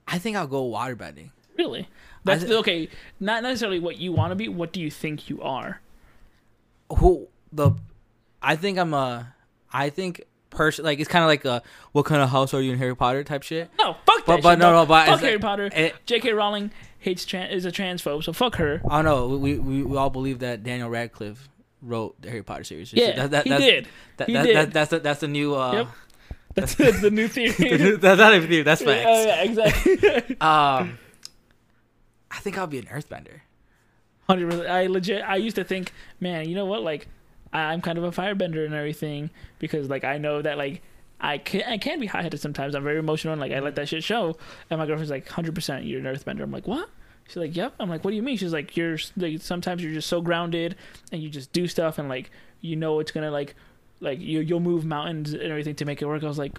[0.08, 1.30] I think I'll go waterbending.
[1.58, 1.88] really.
[2.24, 2.88] That's thi- okay.
[3.20, 4.48] Not necessarily what you want to be.
[4.48, 5.80] What do you think you are?
[6.98, 7.72] who the
[8.40, 9.34] I think I'm a
[9.72, 12.72] I think person like it's kind of like a what kind of house are you
[12.72, 13.70] in Harry Potter type shit.
[13.78, 14.26] No, fuck that.
[14.26, 15.70] But- but shit, no, no, but fuck Harry Potter.
[15.74, 16.32] It, J.K.
[16.32, 18.80] Rowling hates tran- is a transphobe, so fuck her.
[18.88, 19.36] I don't know.
[19.38, 21.48] We, we we all believe that Daniel Radcliffe
[21.82, 22.92] wrote the Harry Potter series.
[22.92, 23.88] Yeah, that, that, he that's, did.
[24.16, 24.56] That, He that, did.
[24.56, 25.54] That, that's the, that's the new.
[25.54, 25.88] Uh, Yep.
[26.54, 27.96] That's, that's the new theory.
[27.96, 28.62] that's not even theory.
[28.62, 29.26] That's Yeah, facts.
[29.26, 30.36] yeah, exactly.
[30.40, 30.98] Um,
[32.30, 33.40] I think I'll be an Earthbender.
[34.28, 34.68] Hundred percent.
[34.68, 35.22] I legit.
[35.22, 36.82] I used to think, man, you know what?
[36.82, 37.08] Like,
[37.60, 40.82] I'm kind of a firebender and everything because, like, I know that like.
[41.18, 42.74] I can I can be high headed sometimes.
[42.74, 44.36] I'm very emotional and like I let that shit show.
[44.68, 46.42] And my girlfriend's like, hundred percent, you're an earthbender.
[46.42, 46.90] I'm like, what?
[47.26, 47.74] She's like, yep.
[47.80, 48.36] I'm like, what do you mean?
[48.36, 50.76] She's like, you're like, sometimes you're just so grounded
[51.10, 52.30] and you just do stuff and like
[52.60, 53.54] you know it's gonna like
[54.00, 56.22] like you you'll move mountains and everything to make it work.
[56.22, 56.58] I was like,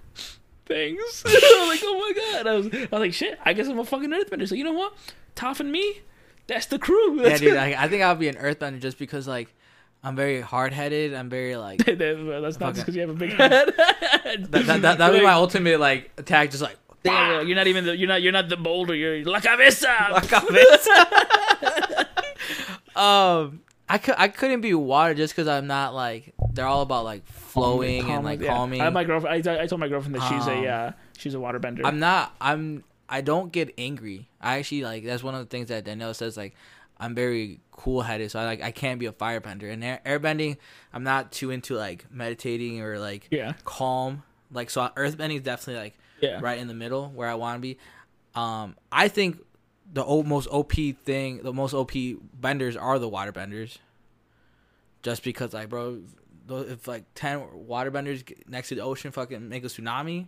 [0.65, 1.23] thanks.
[1.27, 2.47] I was like, oh my god.
[2.47, 3.39] I was I was like, shit.
[3.45, 4.47] I guess I'm a fucking earthbender.
[4.47, 4.95] So you know what?
[5.35, 6.01] Toph and me,
[6.47, 7.21] that's the crew.
[7.27, 7.57] Yeah, dude.
[7.57, 9.53] I think I'll be an Earthbender just because like
[10.03, 11.13] I'm very hard headed.
[11.13, 13.73] I'm very like that's not just because you have a big head.
[13.77, 14.51] that.
[14.51, 16.51] That that that'd be my ultimate like attack.
[16.51, 18.95] Just like Damn, you're not even the, you're not you're not the boulder.
[18.95, 19.89] You're La Cabeza.
[20.11, 22.07] Off it.
[22.95, 27.05] um, I could I couldn't be water just because I'm not like they're all about
[27.05, 28.47] like flowing and like yeah.
[28.47, 28.81] calming.
[28.81, 29.47] I, my girlfriend.
[29.47, 31.81] I, I told my girlfriend that she's Um, a uh, she's a waterbender.
[31.85, 32.35] I'm not.
[32.41, 32.83] I'm.
[33.09, 34.27] I don't get angry.
[34.41, 35.05] I actually like.
[35.05, 36.35] That's one of the things that Danielle says.
[36.35, 36.55] Like,
[36.99, 38.61] I'm very cool headed, so I like.
[38.61, 39.71] I can't be a firebender.
[39.71, 40.57] And air, airbending,
[40.91, 44.23] I'm not too into like meditating or like yeah, calm.
[44.51, 46.39] Like so, earthbending is definitely like yeah.
[46.41, 47.77] right in the middle where I want to be.
[48.33, 49.39] Um, I think
[49.91, 50.73] the o- most OP
[51.03, 51.91] thing, the most OP
[52.33, 53.79] benders are the water benders.
[55.03, 56.01] Just because, like, bro,
[56.49, 60.27] if like ten water benders next to the ocean fucking make a tsunami,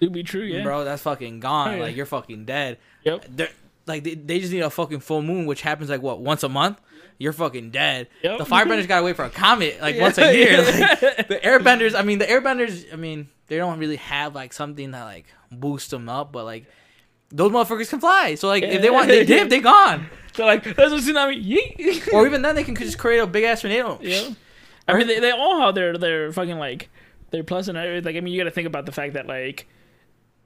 [0.00, 0.42] Do be true.
[0.42, 0.62] Yeah.
[0.64, 1.68] bro, that's fucking gone.
[1.68, 1.82] Oh, yeah.
[1.82, 2.78] Like you're fucking dead.
[3.04, 3.26] Yep.
[3.30, 3.50] They're,
[3.90, 6.48] like they, they just need a fucking full moon, which happens like what once a
[6.48, 6.80] month.
[7.18, 8.08] You're fucking dead.
[8.22, 8.38] Yep.
[8.38, 10.02] The firebenders gotta wait for a comet like Yeah.
[10.02, 10.56] once a year.
[10.62, 14.92] Like, the airbenders, I mean, the airbenders, I mean, they don't really have like something
[14.92, 16.64] that like boosts them up, but like
[17.28, 18.36] those motherfuckers can fly.
[18.36, 20.06] So like if they want, they dip, they gone.
[20.32, 21.44] So like that's a tsunami.
[21.44, 22.12] Yeet.
[22.12, 23.98] Or even then, they can just create a big ass tornado.
[24.00, 24.28] yeah.
[24.86, 26.88] I mean, they, they all have their their fucking like
[27.32, 28.04] their plus and everything.
[28.04, 29.66] Like I mean, you got to think about the fact that like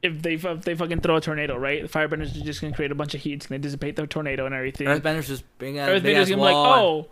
[0.04, 1.82] if they if they fucking throw a tornado, right?
[1.82, 3.34] The firebenders are just gonna create a bunch of heat.
[3.34, 4.86] It's gonna dissipate the tornado and everything.
[4.86, 7.06] Earthbenders just bring out Earthbenders gonna be like, oh,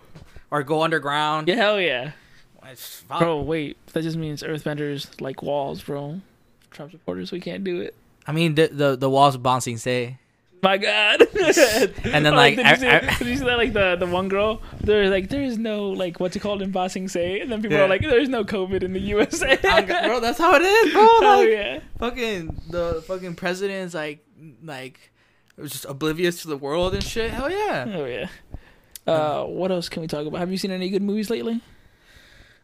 [0.50, 1.48] or go underground.
[1.48, 2.12] yeah, hell yeah,
[2.66, 3.40] It's bro.
[3.40, 6.20] Wait, that just means Earthbenders like walls, bro.
[6.70, 7.94] Trump supporters, we can't do it.
[8.26, 10.18] I mean, the the, the walls Ba Sing Se.
[10.62, 11.22] My God.
[12.04, 13.56] And then, Oh, like, did you, see, I- did you see that?
[13.58, 16.70] Like the the one girl, there's like there is no like what's it called in
[16.70, 17.84] Ba Sing Se, and then people Yeah.
[17.84, 19.56] are like, there's no COVID in the USA.
[20.06, 21.02] bro, that's how it is, bro.
[21.06, 21.80] oh yeah.
[21.98, 24.24] fucking the fucking president's like
[24.62, 25.10] like
[25.58, 27.30] it was just oblivious to the world and shit.
[27.32, 27.84] Hell yeah.
[27.96, 28.28] Oh yeah.
[29.04, 30.38] Uh, what else can we talk about?
[30.38, 31.60] Have you seen any good movies lately?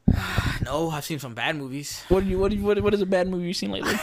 [0.64, 2.02] No, I've seen some bad movies.
[2.08, 3.94] What do you what do you, what, what is a bad movie you've seen lately?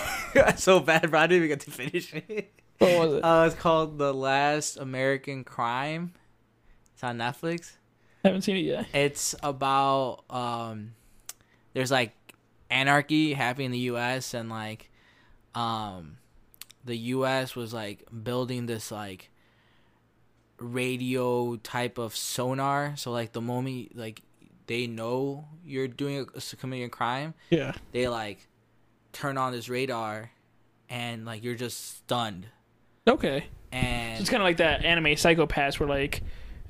[0.56, 1.20] so bad, bro.
[1.20, 2.52] I didn't even get to finish it.
[2.80, 3.22] What was it?
[3.24, 6.14] Uh, it's called The Last American Crime.
[6.94, 7.74] It's on Netflix.
[8.24, 8.88] I haven't seen it yet.
[8.94, 10.94] It's about um,
[11.74, 12.14] there's like
[12.70, 14.34] anarchy happening in the U.S.
[14.34, 14.90] and like
[15.54, 16.18] um,
[16.84, 17.56] the U.S.
[17.56, 19.30] was like building this like
[20.60, 22.94] radio type of sonar.
[22.98, 24.22] So like the moment like
[24.68, 27.74] they know you're doing a, committing a crime, Yeah.
[27.92, 28.48] they like
[29.14, 30.32] turn on this radar,
[30.90, 32.48] and like you're just stunned.
[33.08, 33.46] Okay.
[33.72, 36.22] And So it's kind of like that anime Psycho-Pass, where like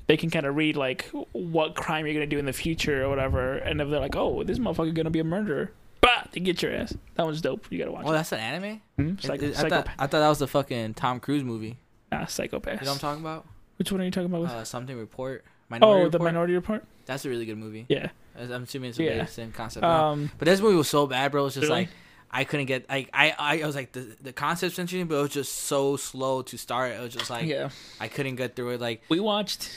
[0.06, 3.08] they can kind of read like what crime you're gonna do in the future or
[3.08, 6.62] whatever, and if they're like, oh, this motherfucker gonna be a murderer, bah, they get
[6.62, 6.94] your ass.
[7.14, 7.66] That one's dope.
[7.70, 8.14] You gotta watch oh, it.
[8.14, 8.80] that's an anime.
[8.96, 9.14] Hmm?
[9.18, 9.94] Psycho- I thought Psycho-Pass.
[9.98, 11.78] I thought that was the fucking Tom Cruise movie.
[12.12, 12.80] Ah, Psycho-Pass.
[12.80, 13.46] You know what I'm talking about?
[13.78, 14.44] Which one are you talking about?
[14.46, 15.44] Uh, something report.
[15.44, 16.84] oh, Minority the Minority Report.
[17.06, 17.86] That's a really good movie.
[17.88, 18.08] Yeah.
[18.38, 19.24] I'm assuming it's Yeah.
[19.24, 19.84] the same concept.
[19.84, 20.30] Um.
[20.38, 21.46] but this movie was so bad, bro.
[21.46, 21.82] It's just Really?
[21.82, 21.88] like
[22.30, 25.22] I couldn't get like I, I I was like the the concept's interesting, but it
[25.22, 26.92] was just so slow to start.
[26.92, 27.70] It was just like yeah.
[28.00, 28.80] I couldn't get through it.
[28.80, 29.70] Like We watched.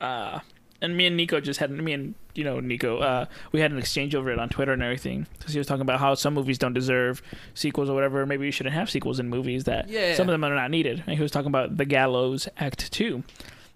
[0.00, 0.40] Uh,
[0.82, 2.98] and me and Nico just had me and you know Nico.
[2.98, 5.82] Uh, we had an exchange over it on Twitter and everything because he was talking
[5.82, 7.20] about how some movies don't deserve
[7.54, 8.24] sequels or whatever.
[8.24, 10.14] Maybe you shouldn't have sequels in movies that Yeah.
[10.14, 11.04] some of them are not needed.
[11.06, 13.24] And he was talking about The Gallows Act Two.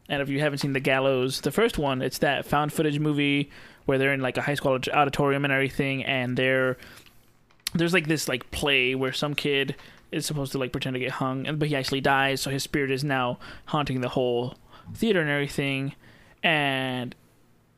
[0.09, 3.51] And if you haven't seen The Gallows, the first one, it's that found footage movie
[3.85, 6.79] where they're in like a high school auditorium and everything, and they're
[7.75, 9.75] there's like this like play where some kid
[10.13, 12.63] is supposed to like pretend to get hung, and but he actually dies, so his
[12.63, 14.55] spirit is now haunting the whole
[14.95, 15.95] theater and everything,
[16.43, 17.15] and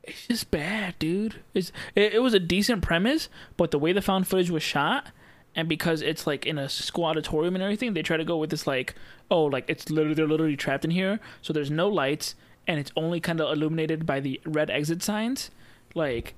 [0.03, 1.41] it's just bad, dude.
[1.53, 3.27] It's it, it was a decent premise,
[3.57, 5.07] but the way the found footage was shot,
[5.55, 8.51] and because it's like in a school auditorium and everything, they try to go with
[8.51, 8.93] this like,
[9.31, 12.35] oh, like it's literally they're literally trapped in here, so there's no lights,
[12.67, 15.49] and it's only kind of illuminated by the red exit signs,
[15.95, 16.35] like.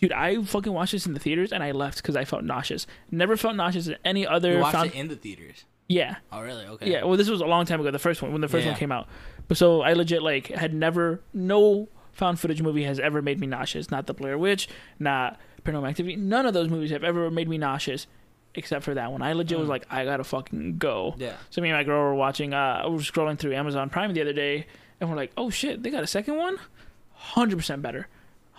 [0.00, 2.86] Dude, I fucking watched this in the theaters and I left because I felt nauseous.
[3.10, 4.52] Never felt nauseous in any other.
[4.54, 5.64] you watched found- it in the theaters.
[5.88, 6.64] yeah, Oh really?
[6.66, 6.90] Okay.
[6.90, 7.90] yeah, well, this was a long time ago.
[7.90, 8.72] The first one, when the first Yeah.
[8.72, 9.08] one came out,
[9.48, 13.46] but so I legit like had never no found footage movie has ever made me
[13.46, 13.90] nauseous.
[13.90, 16.16] Not the Blair Witch, not Paranormal Activity.
[16.16, 18.06] None of those movies have ever made me nauseous,
[18.54, 19.20] except for that one.
[19.22, 19.70] I legit was Mm.
[19.70, 21.14] like, I gotta fucking go.
[21.18, 21.34] Yeah.
[21.50, 22.54] So me and my girl were watching.
[22.54, 24.66] Uh, we were scrolling through Amazon Prime the other day,
[25.00, 26.58] and we're like, oh shit, they got a second one.
[27.12, 28.08] Hundred percent better.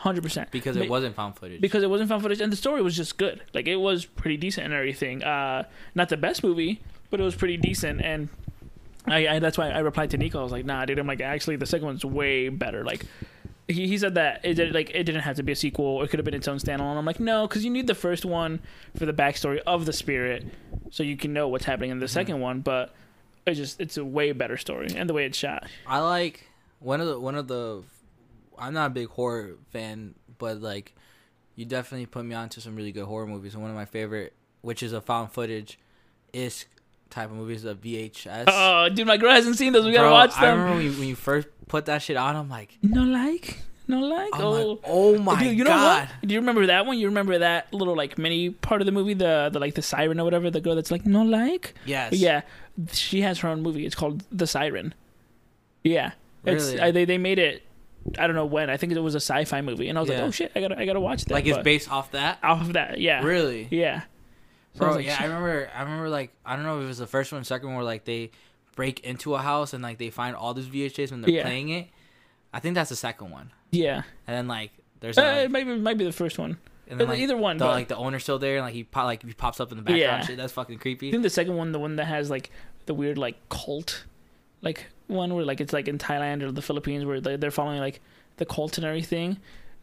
[0.01, 0.49] Hundred percent.
[0.49, 1.61] Because it wasn't found footage.
[1.61, 3.43] because it wasn't found footage and the story was just good.
[3.53, 5.23] Like it was pretty decent and everything.
[5.23, 6.81] Uh not the best movie
[7.11, 8.29] but it was pretty decent and
[9.05, 10.39] I, I that's why i replied to nico.
[10.39, 12.83] I was like nah dude i'm like actually the second one's way better.
[12.83, 13.05] Like
[13.67, 16.01] he, he said that it did like it didn't have to be a sequel.
[16.01, 16.97] It could have been its own standalone.
[16.97, 18.59] I'm like no because you need the first one
[18.97, 20.47] for the backstory of the spirit
[20.89, 22.91] so you can know what's happening in the second one but
[23.45, 25.67] it just it's a way better story and the way it's shot.
[25.85, 26.49] I like
[26.79, 27.83] one of the one of the.
[28.61, 30.95] I'm not a big horror fan, but like,
[31.55, 33.53] you definitely put me onto some really good horror movies.
[33.53, 35.79] And one of my favorite, which is a found footage,
[36.31, 36.65] is
[37.09, 38.45] type of movies, a VHS.
[38.47, 41.07] oh dude my girl hasn't seen those we gotta watch I remember when you, when
[41.09, 42.35] you first put that shit on.
[42.35, 46.07] I'm like, no like no like I'm oh like, oh my Dude, you know god.
[46.07, 46.27] what?
[46.27, 46.97] Do you remember that one?
[46.97, 50.19] You remember that little like mini part of the movie, the the like the siren
[50.19, 51.75] or whatever, the girl that's like no like.
[51.85, 52.13] Yes.
[52.13, 52.41] Yeah,
[52.91, 53.85] she has her own movie.
[53.85, 54.93] It's called The Siren.
[55.83, 56.11] Yeah,
[56.45, 56.79] it's Really?
[56.79, 57.63] I, they they made it.
[58.17, 58.69] I don't know when.
[58.69, 60.17] I think it was a sci-fi movie, and I was Yeah.
[60.19, 61.33] like, oh shit, I gotta I gotta watch that.
[61.33, 62.39] Like it's but based off that.
[62.43, 62.99] off of that.
[62.99, 63.67] Yeah, Really.
[63.71, 64.01] yeah.
[64.73, 65.69] So I Bro, was like, yeah, I remember.
[65.75, 67.85] I remember like I don't know if it was the first one, second one, where
[67.85, 68.31] like they
[68.75, 71.43] break into a house and like they find all these VHS when they're Yeah.
[71.43, 71.89] playing it.
[72.53, 73.51] I think that's the second one.
[73.71, 74.03] yeah.
[74.27, 76.57] And then like there's Uh, like, it might be might be the first one.
[76.87, 78.83] and then, like, either one, The, but- like the owner's still there and like he
[78.83, 80.01] pop, like he pops up in the background.
[80.01, 80.25] Yeah.
[80.25, 81.09] Shit, that's fucking creepy.
[81.09, 82.49] I think the second one, the one that has like
[82.87, 84.05] the weird like cult,
[84.61, 87.79] like one where like it's like in Thailand or the Philippines where they- they're following
[87.79, 88.01] like
[88.37, 89.37] the cult and everything,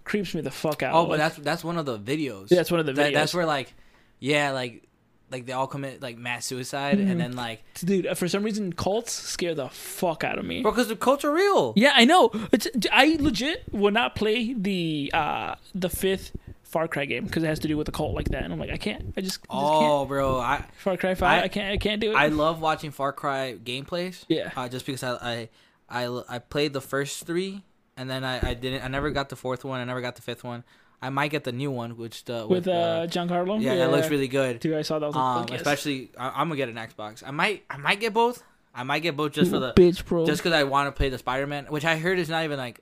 [0.04, 0.94] creeps me the fuck out.
[0.94, 2.50] Oh, but Like, that's that's one of the videos.
[2.50, 3.74] Yeah, that's one of the That- that's where like,
[4.18, 4.82] yeah, like
[5.30, 7.10] like they all commit like mass suicide Mhm.
[7.10, 8.06] and then like, dude.
[8.06, 10.62] uh, For some reason, cults scare the fuck out of me.
[10.62, 11.74] bro, because the cults are real.
[11.76, 12.30] Yeah, I know.
[12.50, 16.32] It's I legit will not play the uh the fifth
[16.68, 18.44] Far Cry game because it has to do with a cult like that.
[18.44, 19.12] And I'm like, I can't.
[19.16, 20.64] I just, I just Oh, bro, I.
[20.78, 21.42] Far Cry Five.
[21.42, 21.72] I, I- can't.
[21.72, 22.14] I can't do it.
[22.16, 24.24] I love watching Far Cry gameplays.
[24.28, 24.50] yeah.
[24.56, 25.48] Uh, just because I,
[25.90, 27.62] I I I played the first three
[27.96, 29.80] and then I, I didn't I never got the fourth one.
[29.80, 30.64] I never got the fifth one.
[31.00, 33.62] I might get the new one, which the With uh, Giancarlo.
[33.62, 34.58] yeah, it looks really good.
[34.60, 35.06] Dude, I saw that.
[35.06, 35.60] Was Um, yes.
[35.60, 37.22] especially I, I'm gonna get an Xbox.
[37.26, 38.42] I might I might get both.
[38.74, 40.26] I might get both just for the bitch, bro.
[40.26, 42.58] just because I want to play the Spider Man, which I heard is not even
[42.58, 42.80] like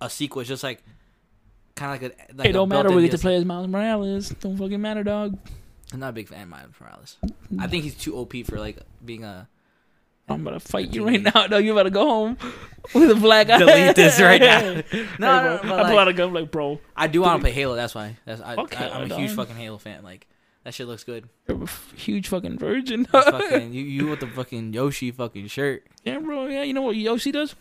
[0.00, 0.40] a sequel.
[0.40, 0.82] It's just like
[1.74, 2.34] kind of like a.
[2.36, 2.84] Like it a don't matter.
[2.84, 3.20] built-in We get to DLC.
[3.22, 4.28] play as Miles Morales.
[4.40, 5.38] Don't fucking matter, dog.
[5.92, 7.16] I'm not a big fan of Miles Morales.
[7.22, 7.26] I
[7.66, 7.70] mm.
[7.70, 9.48] think he's too OP for like being a.
[10.28, 11.64] I'm about to fight you right now, dog.
[11.64, 12.38] You about to go home
[12.94, 13.58] with a black eye.
[13.58, 14.60] Delete this right now.
[14.62, 17.40] No, Hey, no, but I like- pull out a gun like, bro, I do want
[17.40, 17.74] to play Halo.
[17.74, 18.16] That's why.
[18.24, 20.02] That's I, Fuck I, I'm a huge fucking Halo fan.
[20.02, 20.26] Like
[20.64, 21.28] that shit looks good.
[21.48, 23.04] you're a f- huge fucking virgin.
[23.06, 25.84] fucking you, you with the fucking Yoshi fucking shirt.
[26.04, 26.46] yeah, bro.
[26.46, 27.54] Yeah, you know what Yoshi does?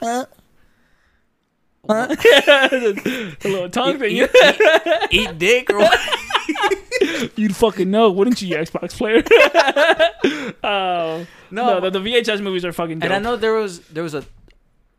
[1.89, 2.07] Huh?
[2.15, 4.15] the little tongue thing.
[4.17, 4.29] Eat,
[5.11, 5.99] eat dick or what?
[7.36, 9.23] You'd fucking know, wouldn't you, you Xbox player?
[10.63, 13.05] Oh no, the, the VHS movies are fucking dope.
[13.05, 14.23] and I know there was there was a,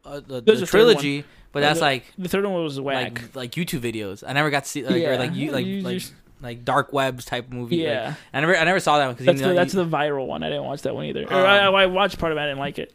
[0.04, 3.12] a the, a trilogy, but Yeah, that's the- like the third one was whack.
[3.34, 4.24] like like YouTube videos.
[4.26, 6.92] I never got to see like or like you like you like just- like dark
[6.92, 7.76] webs type movie.
[7.78, 9.72] like- yeah, I never I never saw that one because that's you know, the that's
[9.72, 10.42] the viral one.
[10.42, 11.22] I didn't watch that one either.
[11.32, 12.40] Um, I, I watched part of it.
[12.40, 12.92] I didn't like it.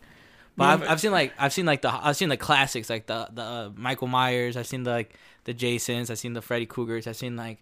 [0.58, 3.28] But I've, I've seen like I've seen like the I've seen the classics like the
[3.32, 4.58] the uh, Michael Myers.
[4.58, 6.10] I've seen the like the Jasons.
[6.10, 7.06] I've seen the Freddy Kruegers.
[7.08, 7.62] I've seen like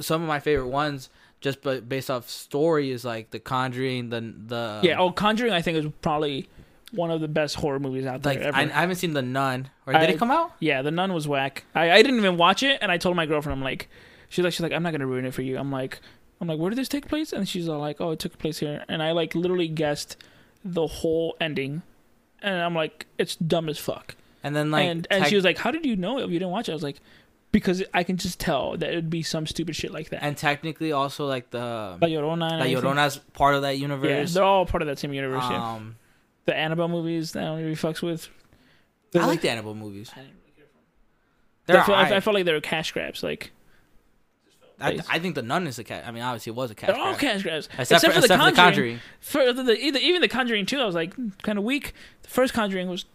[0.00, 1.10] some of my favorite ones
[1.40, 4.08] just but based off story is like the Conjuring.
[4.08, 4.98] The the yeah.
[4.98, 5.52] Oh, Conjuring.
[5.52, 6.48] I think is probably
[6.92, 8.54] one of the best horror movies out there like.
[8.54, 9.68] I, I haven't seen the Nun.
[9.86, 10.52] Or did I- it come out?
[10.60, 11.64] Yeah, the nun was whack.
[11.74, 13.88] I, I didn't even watch it, and I told my girlfriend, I'm like,
[14.30, 15.58] she's like, she's like, I'm not gonna ruin it for you.
[15.58, 16.00] I'm like,
[16.40, 17.32] I'm like, where did this take place?
[17.32, 20.16] And she's all like, oh, it took place here, and I like literally guessed
[20.64, 21.82] the whole ending,
[22.46, 24.14] and I'm like, it's dumb as fuck.
[24.42, 26.38] And then like and and tech- she was like, how did you know if you
[26.38, 26.72] didn't watch it?
[26.72, 26.96] I was like,
[27.52, 30.22] because I can just tell that it'd be some stupid shit like that.
[30.22, 32.58] and technically also like the La Llorona.
[32.58, 32.64] La.
[32.64, 34.30] Llorona's part of that universe.
[34.30, 35.44] Yeah, they're all part of that same universe.
[35.50, 35.72] yeah.
[35.72, 35.96] um,
[36.44, 38.28] The Annabelle movies that I don't really fucks with.
[39.14, 40.10] I like the Annabelle movies.
[40.14, 42.16] I didn't really care for They're I, feel, I.
[42.16, 43.22] I felt like they were cash grabs.
[43.22, 43.50] Like
[44.80, 46.04] I, I think the Nun is a cat.
[46.06, 46.88] I mean, obviously it was a cat.
[46.94, 49.00] they're all cash grabs, Except, for, except for the Conjuring.
[49.20, 51.94] For the, the, either, even the Conjuring 2, I was like kind of weak.
[52.22, 53.06] The first Conjuring was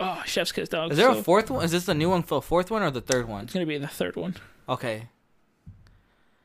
[0.00, 0.90] oh chef's kiss dog.
[0.92, 1.64] Is there So a fourth one?
[1.64, 3.44] Is this the new one for the fourth one or the third one?
[3.44, 4.36] It's gonna be the third one.
[4.68, 5.08] Okay,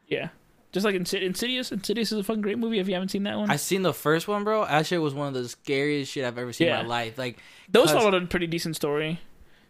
[0.07, 0.29] Yeah,
[0.73, 1.71] just like Insid- Insidious.
[1.71, 2.79] Insidious is a fucking great movie.
[2.79, 4.65] If you haven't seen that one, I've seen the first one, bro.
[4.65, 7.17] That shit was one of the scariest shit I've ever seen in my life.
[7.17, 7.37] Like,
[7.69, 9.19] those followed a pretty decent story.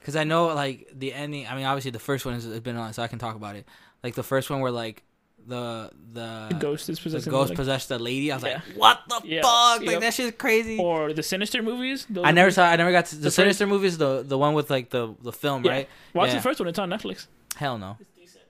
[0.03, 1.45] cause I know like the ending.
[1.45, 3.67] I mean, obviously the first one has been on, so I can talk about it.
[4.03, 5.03] Like the first one where like
[5.47, 8.31] the the, The ghost is the possessing ghost like, possessed the lady.
[8.31, 8.53] I was Yeah.
[8.53, 9.41] like, what the Yeah.
[9.41, 9.79] fuck?
[9.81, 10.01] Like Yep.
[10.01, 10.77] that shit's crazy.
[10.77, 12.05] or the Sinister movies.
[12.23, 12.65] I never pretty- saw.
[12.65, 13.97] I never got to the, The first- Sinister movies.
[13.97, 15.71] The the one with like the the film, Yeah.
[15.71, 15.89] right?
[16.13, 16.67] Watch the first one.
[16.69, 17.27] It's on Netflix.
[17.55, 17.97] Hell no.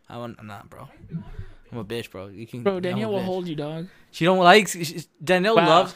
[0.10, 0.38] I want.
[0.40, 0.90] I'm not, bro.
[1.72, 2.28] I'm a bitch, bro.
[2.28, 2.64] You can.
[2.64, 3.88] Bro, Danielle will hold you, dog.
[4.12, 4.68] She don't like.
[4.68, 5.68] she- Danielle Wow.
[5.68, 5.96] loves.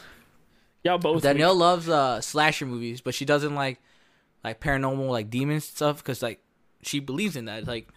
[0.84, 1.22] Y'all both.
[1.22, 3.80] Danielle loves uh slasher movies, but she doesn't like
[4.44, 6.40] like paranormal like demon stuff because like
[6.82, 7.66] she believes in that.
[7.66, 7.88] Like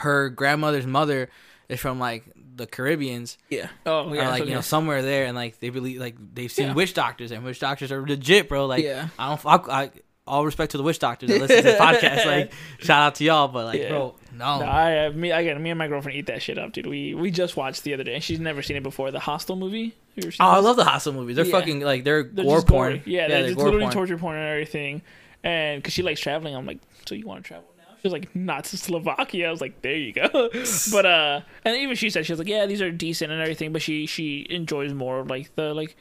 [0.00, 1.28] her grandmother's mother
[1.68, 2.24] is from like
[2.56, 3.68] the Caribbeans Yeah.
[3.86, 4.28] Oh or yeah.
[4.30, 4.50] like okay.
[4.50, 6.74] you know somewhere there, and like they believe like they've seen Yeah.
[6.74, 8.66] witch doctors, and witch doctors are legit, bro.
[8.66, 9.08] Like yeah.
[9.18, 9.68] I don't fuck.
[9.68, 9.90] I
[10.26, 12.26] all respect to the witch doctors that listen to the podcast.
[12.26, 13.88] Like shout out to y'all, but like Yeah.
[13.90, 14.58] bro, no.
[14.60, 15.62] No, I uh, me again.
[15.62, 16.86] Me and my girlfriend eat that shit up, dude.
[16.86, 18.14] We we just watched the other day.
[18.14, 19.10] And she's never seen it before.
[19.10, 19.94] The Hostel movie.
[20.16, 21.36] Have you Oh, I love the Hostel movies.
[21.36, 21.52] They're Yeah.
[21.52, 22.92] fucking like they're, They're gore porn.
[22.96, 23.02] gory.
[23.06, 23.92] Yeah, they're, just gore literally porn.
[23.94, 25.02] torture porn and everything.
[25.44, 27.77] And because she likes traveling, I'm like, so you want to travel now?
[27.77, 27.77] She
[28.08, 29.48] was like, not to Slovakia.
[29.48, 30.28] I was like, there you go.
[30.92, 33.72] but uh, and even she said she was like, yeah, these are decent and everything,
[33.72, 35.96] but she she enjoys more like the like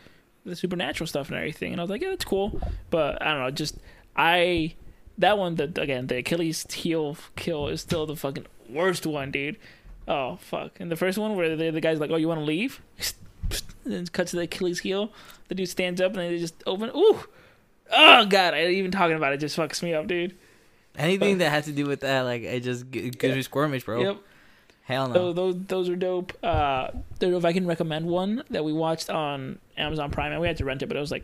[0.45, 1.71] the supernatural stuff and everything.
[1.71, 2.59] And I was like, yeah, that's cool.
[2.89, 3.77] But I don't know, just
[4.15, 4.75] I
[5.17, 9.57] that one that again the Achilles heel kill is still the fucking worst one, dude.
[10.07, 10.79] Oh fuck!
[10.79, 12.81] And the first one where the, the guy's like, "Oh, you want to leave?"
[13.83, 15.11] and then cuts to the Achilles heel.
[15.49, 16.89] The dude stands up and they just open.
[16.95, 17.19] Ooh,
[17.91, 18.53] oh god!
[18.53, 20.37] I, even talking about it just fucks me up, dude.
[20.97, 24.01] Anything that has to do with that, like it just gives me squirmish, bro.
[24.01, 24.17] Yep.
[24.83, 25.13] Hell no.
[25.13, 26.33] Those, those those are dope.
[26.43, 26.89] Uh,
[27.19, 30.47] don't know if I can recommend one that we watched on Amazon Prime, and we
[30.47, 31.23] had to rent it, but it was like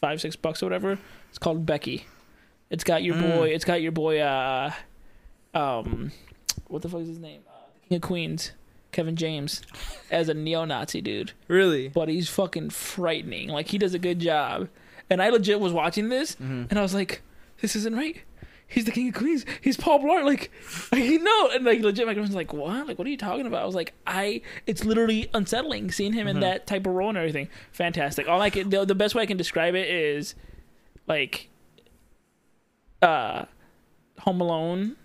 [0.00, 0.98] five six bucks or whatever.
[1.30, 2.06] It's called Becky.
[2.70, 3.36] It's got your Mm.
[3.36, 3.48] boy.
[3.48, 4.20] It's got your boy.
[4.20, 4.70] Uh,
[5.54, 6.12] um,
[6.68, 7.40] what the fuck is his name?
[7.48, 7.52] Uh,
[7.88, 8.52] King of Queens,
[8.92, 9.62] Kevin James,
[10.10, 11.32] as a neo-Nazi dude.
[11.48, 11.88] really?
[11.88, 13.48] But he's fucking frightening.
[13.48, 14.68] Like he does a good job.
[15.10, 16.68] And I legit was watching this, Mhm.
[16.70, 17.20] and I was like,
[17.60, 18.16] "This isn't right."
[18.66, 19.44] He's the king of queens.
[19.60, 20.24] He's Paul Blart.
[20.24, 20.50] Like,
[20.94, 22.86] you know, and like legit, my girlfriend's like, "What?
[22.88, 26.26] Like, what are you talking about?" I was like, "I." It's literally unsettling seeing him
[26.26, 26.40] in Mhm.
[26.40, 27.48] that type of role and everything.
[27.72, 28.26] Fantastic.
[28.28, 30.34] All I can, the, the best way I can describe it is,
[31.06, 31.48] like,
[33.02, 33.44] uh,
[34.20, 34.96] Home Alone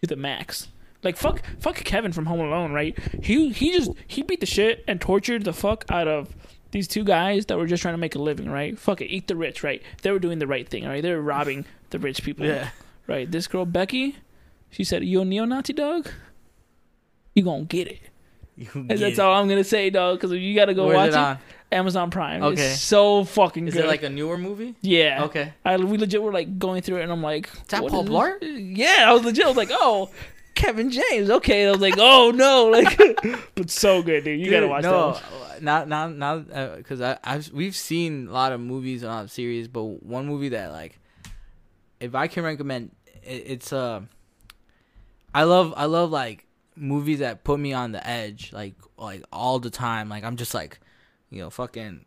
[0.00, 0.68] to the max.
[1.02, 2.98] Like fuck, fuck Kevin from Home Alone, right?
[3.22, 6.34] He he just he beat the shit and tortured the fuck out of
[6.72, 8.76] these two guys that were just trying to make a living, right?
[8.78, 9.82] Fuck it, eat the rich, right?
[10.02, 11.02] They were doing the right thing, right?
[11.02, 11.64] They were robbing
[11.98, 12.68] the rich people, Yeah.
[13.06, 13.30] right?
[13.30, 14.16] This girl Becky,
[14.70, 16.08] she said, "You a neo-Nazi dog?
[17.34, 18.00] You gonna get it."
[18.56, 19.18] You And that's it.
[19.18, 20.18] all I'm gonna say, dog.
[20.18, 21.38] Because you gotta go Where's watch it on?
[21.72, 22.42] Amazon Prime.
[22.42, 22.72] Okay.
[22.72, 23.84] It's so fucking Is good.
[23.84, 24.74] it like a newer movie?
[24.80, 25.24] yeah.
[25.24, 25.52] Okay.
[25.64, 28.08] I we legit were like going through it, and I'm like, that what Paul is
[28.10, 28.38] Blart?
[28.76, 29.44] Yeah, I was legit.
[29.44, 30.10] I was like, oh,
[30.54, 31.28] Kevin James.
[31.28, 32.96] Okay, I was like, oh no, like,
[33.54, 34.40] but so good, dude.
[34.40, 35.62] You gotta watch no, that.
[35.62, 39.14] Now, now, now, uh, because I, I've we've seen a lot of movies and a
[39.16, 40.98] lot of series, but one movie that like,
[42.00, 42.90] if I can recommend,
[43.22, 44.00] it, it's uh,
[45.34, 49.58] I love, I love like movies that put me on the edge, like like all
[49.58, 50.08] the time.
[50.08, 50.78] Like I'm just like,
[51.30, 52.04] you know, fucking,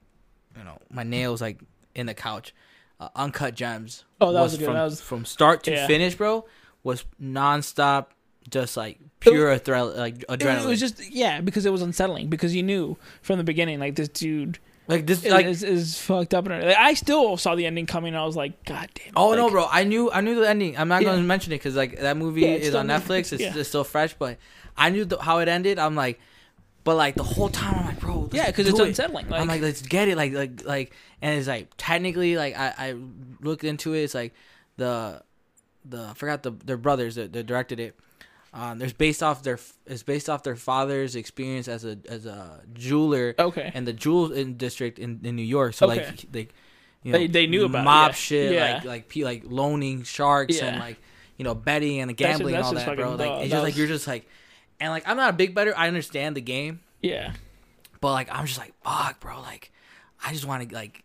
[0.58, 1.60] you know, my nails like
[1.96, 2.54] in the couch.
[3.00, 4.04] Uh, Uncut Gems.
[4.20, 5.88] Oh, that was a good- from that was- from start to Yeah.
[5.88, 6.46] finish, bro.
[6.84, 8.08] Was nonstop,
[8.50, 10.64] just like pure thrill, like adrenaline.
[10.64, 13.96] it was just yeah, because it was unsettling because you knew from the beginning like
[13.96, 14.60] this dude
[14.90, 17.86] like this, is, like is, is fucked up and like, I still saw the ending
[17.86, 18.10] coming.
[18.16, 19.08] and I was like, God damn.
[19.08, 19.66] it, Oh no, bro!
[19.72, 20.78] I knew I knew the ending.
[20.78, 21.10] I'm not Yeah.
[21.10, 22.88] going to mention it because like that movie Yeah, is on.
[22.88, 23.32] Netflix.
[23.32, 23.56] It's, Yeah.
[23.56, 24.38] it's still fresh, but
[24.76, 25.80] I knew the, how it ended.
[25.80, 26.20] I'm like,
[26.84, 28.88] but like the whole time I'm like, bro, let's Yeah, because it's it.
[28.88, 29.30] unsettling.
[29.30, 32.74] Like, I'm like, let's get it, like like like, and it's like technically like I
[32.78, 32.96] I
[33.42, 34.02] looked into it.
[34.04, 34.34] It's like
[34.78, 35.22] the
[35.86, 37.96] the I forgot the their brothers that, that directed it.
[38.54, 42.62] Um, there's based off their it's based off their father's experience as a as a
[42.74, 45.76] jeweler okay, and the jewel in district in, in New York.
[45.76, 46.06] So Okay.
[46.06, 46.48] like they,
[47.04, 48.16] you They- they knew about it, mob yeah.
[48.16, 48.74] shit, Yeah.
[48.76, 50.98] like like pe- like loaning sharks and like
[51.38, 53.16] you know betting and That's- gambling and that's all that, bro.
[53.16, 54.28] Like uh, it's just like you're just like,
[54.80, 55.78] and like I'm not a big better.
[55.78, 57.34] I understand the game, yeah,
[58.02, 59.42] but like I'm just like fuck, bro.
[59.42, 59.72] Like
[60.26, 61.04] I just want to like,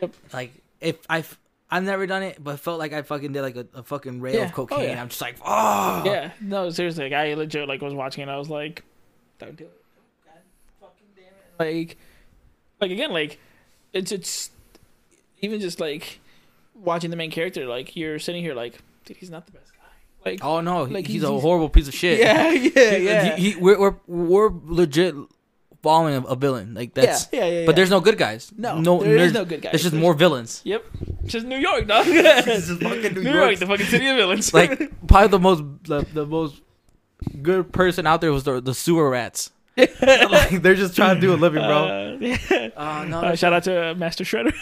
[0.00, 0.14] Yep.
[0.32, 1.38] like if I've
[1.70, 4.34] I've never done it, but felt like I fucking did like a, a fucking rail
[4.36, 4.44] Yeah.
[4.44, 4.90] of Oh, cocaine.
[4.90, 5.00] yeah.
[5.02, 6.30] I'm just like, oh yeah.
[6.40, 8.30] No, seriously, like, I legit like was watching it.
[8.30, 8.84] I was like,
[9.38, 9.82] don't do it.
[10.24, 10.34] God
[10.80, 11.78] fucking damn it.
[11.88, 11.98] Like,
[12.80, 13.38] like again, like
[13.92, 14.50] it's it's
[15.40, 16.20] even just like
[16.74, 17.66] watching the main character.
[17.66, 20.30] Like you're sitting here, like, dude, he's not the best guy.
[20.30, 22.18] Like, Oh no, Like, he's, he's- a he's- horrible piece of shit.
[22.20, 23.36] yeah, yeah, He- yeah.
[23.36, 25.14] he- he- we're, we're we're legit
[25.86, 26.74] following a, a villain.
[26.74, 27.66] Like that's yeah, yeah, yeah.
[27.66, 28.50] But there's no good guys.
[28.56, 29.70] no, no, there is there's, no good guy.
[29.70, 30.60] there's just more villains.
[30.64, 30.84] Yep,
[31.22, 32.06] it's just New York, dog.
[32.06, 33.50] This is fucking New New York.
[33.50, 34.52] York, the fucking city of villains.
[34.52, 34.70] Like
[35.06, 36.60] probably the most the, the most
[37.40, 39.52] good person out there was the the sewer rats.
[39.76, 41.80] like they're just trying to do a living, bro.
[41.84, 42.68] Uh, yeah.
[42.74, 44.54] Uh, no, Uh, shout out to uh, Master Shredder.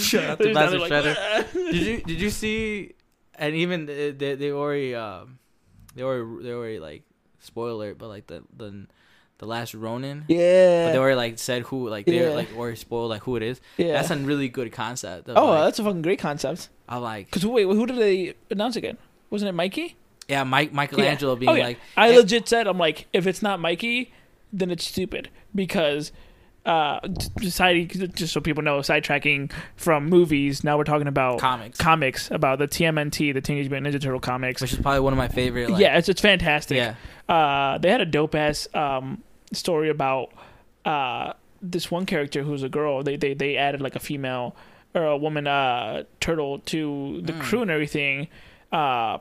[0.00, 1.72] Shout out to They're Master down there Shredder.
[1.72, 2.92] did you did you see?
[3.36, 5.38] And even they they, they already um
[5.94, 7.02] they already they already like
[7.40, 8.86] spoiler, but like the the
[9.42, 10.24] the last Ronin.
[10.28, 10.86] yeah.
[10.86, 12.28] But they already like said who like they Yeah.
[12.30, 13.60] like already spoiled like who it is.
[13.76, 13.92] yeah.
[13.94, 15.28] That's a really good concept.
[15.28, 16.68] of, oh, like, that's a fucking great concept.
[16.88, 18.98] I like Because wait, who did they announce again?
[19.30, 19.96] Wasn't it Mikey?
[20.28, 21.64] yeah Mike Michelangelo being Oh, yeah.
[21.64, 24.12] like I eh, legit said, I'm like, if it's not Mikey,
[24.52, 26.12] then it's stupid because
[26.64, 27.00] uh,
[27.40, 27.86] society.
[27.86, 30.62] Just so people know, sidetracking from movies.
[30.62, 34.62] Now we're talking about comics, comics about the TMNT, the Teenage Mutant Ninja Turtle comics.
[34.62, 35.70] which is probably one of my favorite.
[35.70, 36.76] Like, yeah, it's it's fantastic.
[36.76, 36.94] yeah,
[37.28, 40.32] uh, they had a dope ass um, story about
[40.84, 43.02] uh, this one character who's a girl.
[43.02, 44.54] They they they added like a female
[44.94, 47.40] or a woman uh, turtle to the Mm.
[47.40, 48.28] crew and everything.
[48.70, 49.18] Uh,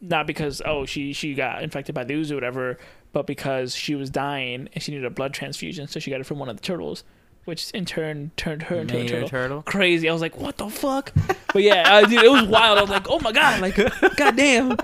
[0.00, 2.78] not because oh she she got infected by the ooze or whatever,
[3.12, 6.24] but because she was dying and she needed a blood transfusion, so she got it
[6.24, 7.04] from one of the turtles,
[7.44, 9.28] which in turn turned her into a turtle.
[9.28, 9.62] turtle.
[9.62, 10.08] Crazy.
[10.08, 11.12] I was like, what the fuck?
[11.52, 12.78] But yeah, dude, it was wild.
[12.78, 13.76] I was like, oh my god, like,
[14.16, 14.76] goddamn.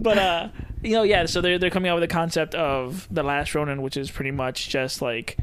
[0.00, 0.48] But uh,
[0.84, 1.26] you know, yeah.
[1.26, 4.30] So they're they're coming out with the concept of the last Ronin, which is pretty
[4.30, 5.36] much just like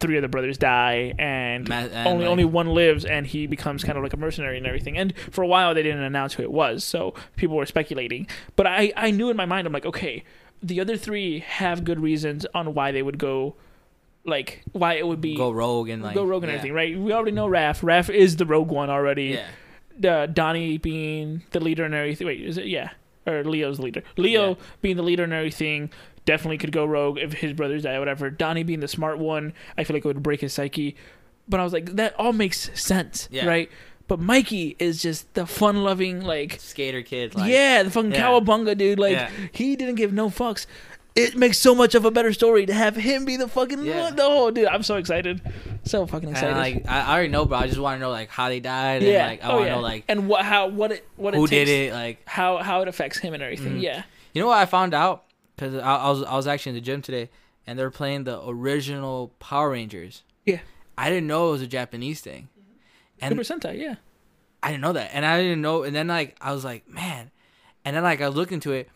[0.00, 1.68] three of the brothers die and.
[1.68, 4.58] Ma- and, only like, only one lives and he becomes kind of like a mercenary
[4.58, 4.98] and everything.
[4.98, 8.26] And for a while they didn't announce who it was, so people were speculating.
[8.56, 10.24] But I I knew in my mind I'm like, okay,
[10.62, 13.54] the other three have good reasons on why they would go
[14.24, 16.58] like why it would be go rogue and like go rogue and yeah.
[16.58, 16.98] everything, right?
[16.98, 17.82] We already know Raph.
[17.82, 19.38] Raph is the rogue one already.
[20.02, 22.26] Yeah, Uh, Donnie being the leader and everything.
[22.26, 22.66] Wait, is it?
[22.66, 22.90] Yeah.
[23.26, 24.02] Or Leo's leader.
[24.16, 24.54] Leo Yeah.
[24.82, 25.90] being the leader and everything
[26.26, 28.30] definitely could go rogue if his brothers die or whatever.
[28.30, 30.96] Donnie being the smart one, I feel like it would break his psyche.
[31.48, 33.46] But I was like, that all makes sense, Yeah.
[33.46, 33.70] right?
[34.08, 37.34] But Mikey is just the fun-loving, like, skater kid.
[37.34, 38.20] Like, yeah, the fucking yeah.
[38.22, 38.98] cowabunga dude.
[38.98, 39.30] Like, Yeah.
[39.52, 40.66] he didn't give no fucks.
[41.14, 44.02] It makes so much of a better story to have him be the fucking Yeah.
[44.04, 44.16] one.
[44.16, 45.40] No, dude, I'm so excited,
[45.84, 46.56] so fucking And excited.
[46.56, 49.02] like I, already know, but I just want to know like how they died.
[49.02, 49.74] yeah, And, like I oh, want to yeah.
[49.76, 51.92] know like and what how what it what who it takes, did it.
[51.92, 53.76] Like how how it affects him and everything.
[53.76, 53.82] Mhm.
[53.82, 54.02] Yeah,
[54.32, 55.22] you know what I found out
[55.54, 57.30] because I, I was I was actually in the gym today
[57.64, 60.22] and they're playing the original Power Rangers.
[60.44, 60.58] Yeah.
[60.98, 62.48] I didn't know it was a Japanese thing,
[63.20, 63.78] and Super Sentai.
[63.78, 63.94] Yeah,
[64.64, 65.84] I didn't know that, and I didn't know.
[65.84, 67.30] And then like I was like, man,
[67.84, 68.88] and then like I looked into it,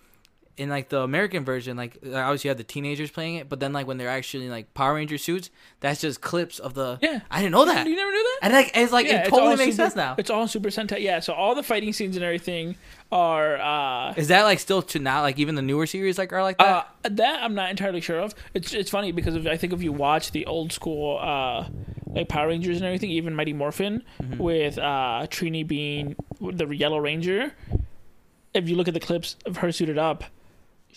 [0.59, 3.73] in like the American version, like obviously you have the teenagers playing it, but then
[3.73, 5.51] like when they're actually in, like Power Ranger suits,
[5.81, 6.99] that's just clips of the.
[7.01, 7.21] Yeah.
[7.31, 7.87] I didn't know that.
[7.87, 8.39] You never knew that?
[8.43, 10.17] And like it's like Yeah, it totally makes Super- sense now.
[10.19, 11.01] It's all Super Sentai.
[11.01, 12.77] Yeah, so all the fighting scenes and everything
[13.11, 15.23] are uh Is that like still to now?
[15.23, 16.67] Like even the newer series like are like that?
[17.05, 18.35] uh that I'm not entirely sure of.
[18.53, 21.69] It's it's funny because if, I think if you watch the old school uh
[22.07, 24.43] like Power Rangers and everything, even Mighty Morphin Mm-hmm.
[24.43, 27.53] with uh Trini being the Yellow Ranger,
[28.55, 30.25] if you look at the clips of her suited up,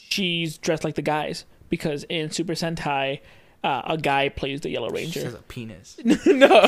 [0.09, 3.19] she's dressed like the guys because in Super Sentai
[3.63, 5.19] uh, a guy plays the Yellow Ranger.
[5.19, 5.95] She has a penis.
[6.03, 6.67] no, no,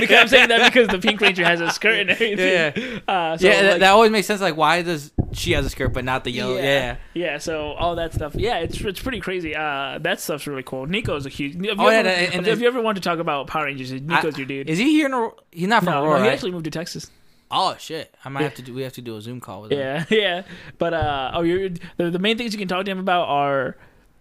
[0.00, 2.38] because I'm saying that because the Pink Ranger has a skirt and everything.
[2.38, 4.40] Yeah, Uh, so yeah, that, like- that always makes sense.
[4.40, 6.56] Like, why does she has a skirt but not the yellow?
[6.56, 6.62] Yeah.
[6.62, 6.96] Yeah.
[7.14, 8.34] Yeah, so all that stuff.
[8.34, 9.54] Yeah, it's it's pretty crazy.
[9.54, 10.86] Uh, that stuff's really cool.
[10.86, 11.54] Nico's a huge.
[11.54, 13.66] If you, Oh, yeah, ever, and- and- if you ever want to talk about Power
[13.66, 14.68] Rangers, Nico's your dude.
[14.68, 15.30] Is he here in?
[15.52, 16.16] He's not from no, Aurora.
[16.18, 16.34] no, he right?
[16.34, 17.12] actually moved to Texas.
[17.54, 18.14] Oh shit!
[18.24, 18.74] I might have to do.
[18.74, 19.78] We have to do a Zoom call with him.
[19.78, 20.42] Yeah, yeah.
[20.78, 23.76] But uh, oh, you're the, the main things you can talk to him about are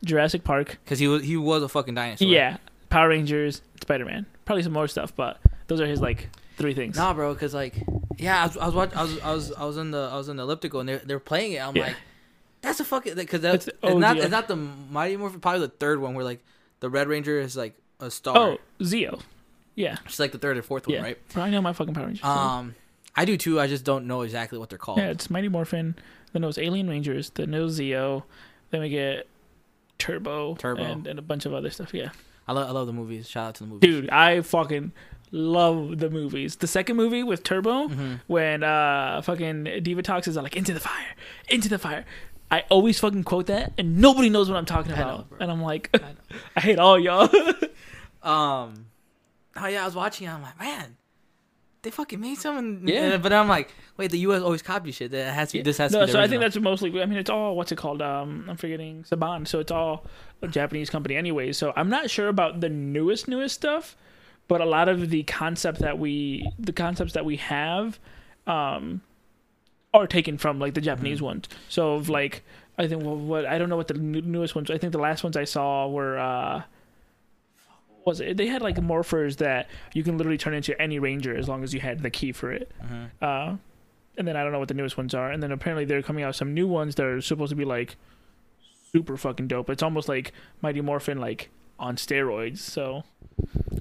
[0.05, 0.77] Jurassic Park.
[0.83, 2.27] because he was he was a fucking dinosaur.
[2.27, 2.57] Yeah,
[2.89, 4.25] Power Rangers, Spider Man.
[4.45, 6.97] Probably some more stuff, but those are his like three things.
[6.97, 7.75] Nah, bro, because like,
[8.17, 10.17] yeah, I was I was, watch, I was I was I was in the I
[10.17, 11.61] was in the elliptical and they're they're playing it.
[11.65, 11.87] I'm Yeah.
[11.87, 11.95] like,
[12.61, 15.41] that's a fucking because That's it's not it's not the Mighty Morphin.
[15.41, 16.43] Probably the third one where like
[16.79, 18.37] the Red Ranger is like a star.
[18.37, 19.21] Oh, Zeo.
[19.75, 20.97] Yeah, it's like the third or fourth yeah.
[20.97, 21.29] one, right?
[21.29, 22.23] Probably know my fucking Power Rangers.
[22.23, 22.75] Um,
[23.15, 23.59] I do too.
[23.59, 24.97] I just don't know exactly what they're called.
[24.99, 25.95] Yeah, it's Mighty Morphin.
[26.31, 27.29] Then it was Alien Rangers.
[27.31, 28.23] Then it was Zeo.
[28.71, 29.27] Then we get
[29.99, 30.55] Turbo.
[30.55, 30.83] Turbo.
[30.83, 31.93] And, and a bunch of other stuff.
[31.93, 32.09] Yeah.
[32.47, 33.29] I love I love the movies.
[33.29, 33.81] Shout out to the movies.
[33.89, 34.91] Dude, I fucking
[35.31, 36.55] love the movies.
[36.57, 38.19] The second movie with Turbo, Mhm.
[38.27, 41.15] when uh fucking Divatox is like, into the fire,
[41.49, 42.05] into the fire.
[42.51, 45.27] I always fucking quote that, and nobody knows what I'm talking I know, about.
[45.39, 46.01] and I'm like, I.
[46.55, 47.29] I hate all y'all.
[48.21, 48.85] Um,
[49.57, 50.27] oh yeah, I was watching.
[50.27, 50.95] it, I'm like, man,
[51.83, 52.57] they fucking made some.
[52.57, 53.13] And, Yeah.
[53.13, 54.41] and- but I'm like, wait, the U.S.
[54.41, 55.11] always copies shit.
[55.11, 55.61] That has to.
[55.61, 56.89] This has to no, be the so I think that's mostly.
[57.01, 58.01] I mean, it's all what's it called?
[58.01, 59.47] Um, I'm forgetting Saban.
[59.47, 60.05] So it's all
[60.41, 61.51] a Japanese company anyway.
[61.53, 63.95] So I'm not sure about the newest newest stuff,
[64.47, 67.99] but a lot of the concept that we the concepts that we have,
[68.47, 69.01] um,
[69.93, 71.25] are taken from like the Japanese Mm-hmm.
[71.25, 71.49] ones.
[71.69, 72.43] So of like
[72.77, 74.71] I think well, what I don't know what the newest ones.
[74.71, 76.17] I think the last ones I saw were.
[76.17, 76.63] uh
[78.05, 78.37] was it?
[78.37, 81.73] They had like morphers that you can literally turn into any ranger as long as
[81.73, 82.71] you had the key for it.
[82.83, 83.09] Mhm.
[83.21, 83.57] Uh,
[84.17, 85.31] and then I don't know what the newest ones are.
[85.31, 87.65] And then apparently they're coming out with some new ones that are supposed to be
[87.65, 87.95] like
[88.91, 89.69] super fucking dope.
[89.69, 91.49] It's almost like Mighty Morphin like
[91.79, 92.59] on steroids.
[92.59, 93.03] So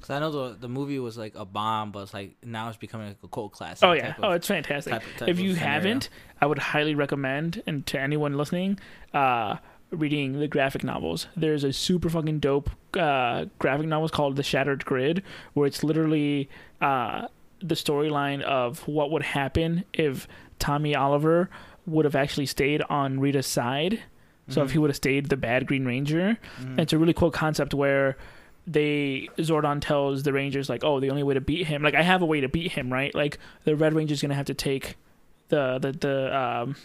[0.01, 2.79] Cause I know the the movie was like a bomb, but it's like now it's
[2.79, 3.87] becoming like a cult classic.
[3.87, 4.93] oh yeah, type of- oh it's fantastic.
[4.95, 5.73] type- type if you scenario.
[5.75, 6.09] haven't,
[6.41, 8.79] I would highly recommend and to anyone listening,
[9.13, 9.57] uh,
[9.93, 11.27] reading the graphic novels.
[11.37, 15.23] There's a super fucking dope uh, graphic novel called The Shattered Grid,
[15.55, 16.49] where it's literally
[16.81, 17.29] uh,
[17.61, 20.27] the storyline of what would happen if
[20.59, 21.49] Tommy Oliver
[21.87, 24.01] would have actually stayed on Rita's side.
[24.49, 24.73] So if Mhm.
[24.73, 26.65] he would have stayed the bad Green Ranger, Mhm.
[26.71, 28.17] and it's a really cool concept where
[28.67, 32.03] they Zordon tells the Rangers like, "Oh, the only way to beat him, like I
[32.03, 33.15] have a way to beat him, right?
[33.15, 34.97] Like the Red Ranger's gonna have to take
[35.49, 36.77] the the the um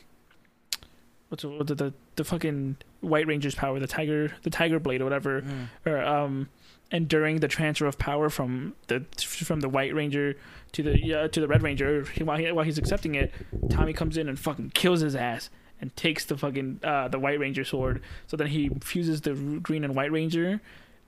[1.30, 5.42] what's the the, the fucking White Ranger's power, the Tiger the Tiger Blade or whatever,
[5.42, 5.68] Mhm.
[5.86, 6.50] or um
[6.90, 10.36] and during the transfer of power from the from the White Ranger
[10.72, 13.34] to the uh, to the Red Ranger, he, while, he, while he's accepting it,
[13.70, 15.50] Tommy comes in and fucking kills his ass
[15.82, 18.02] and takes the fucking uh, the White Ranger sword.
[18.28, 20.62] So then he fuses the Green and White Ranger,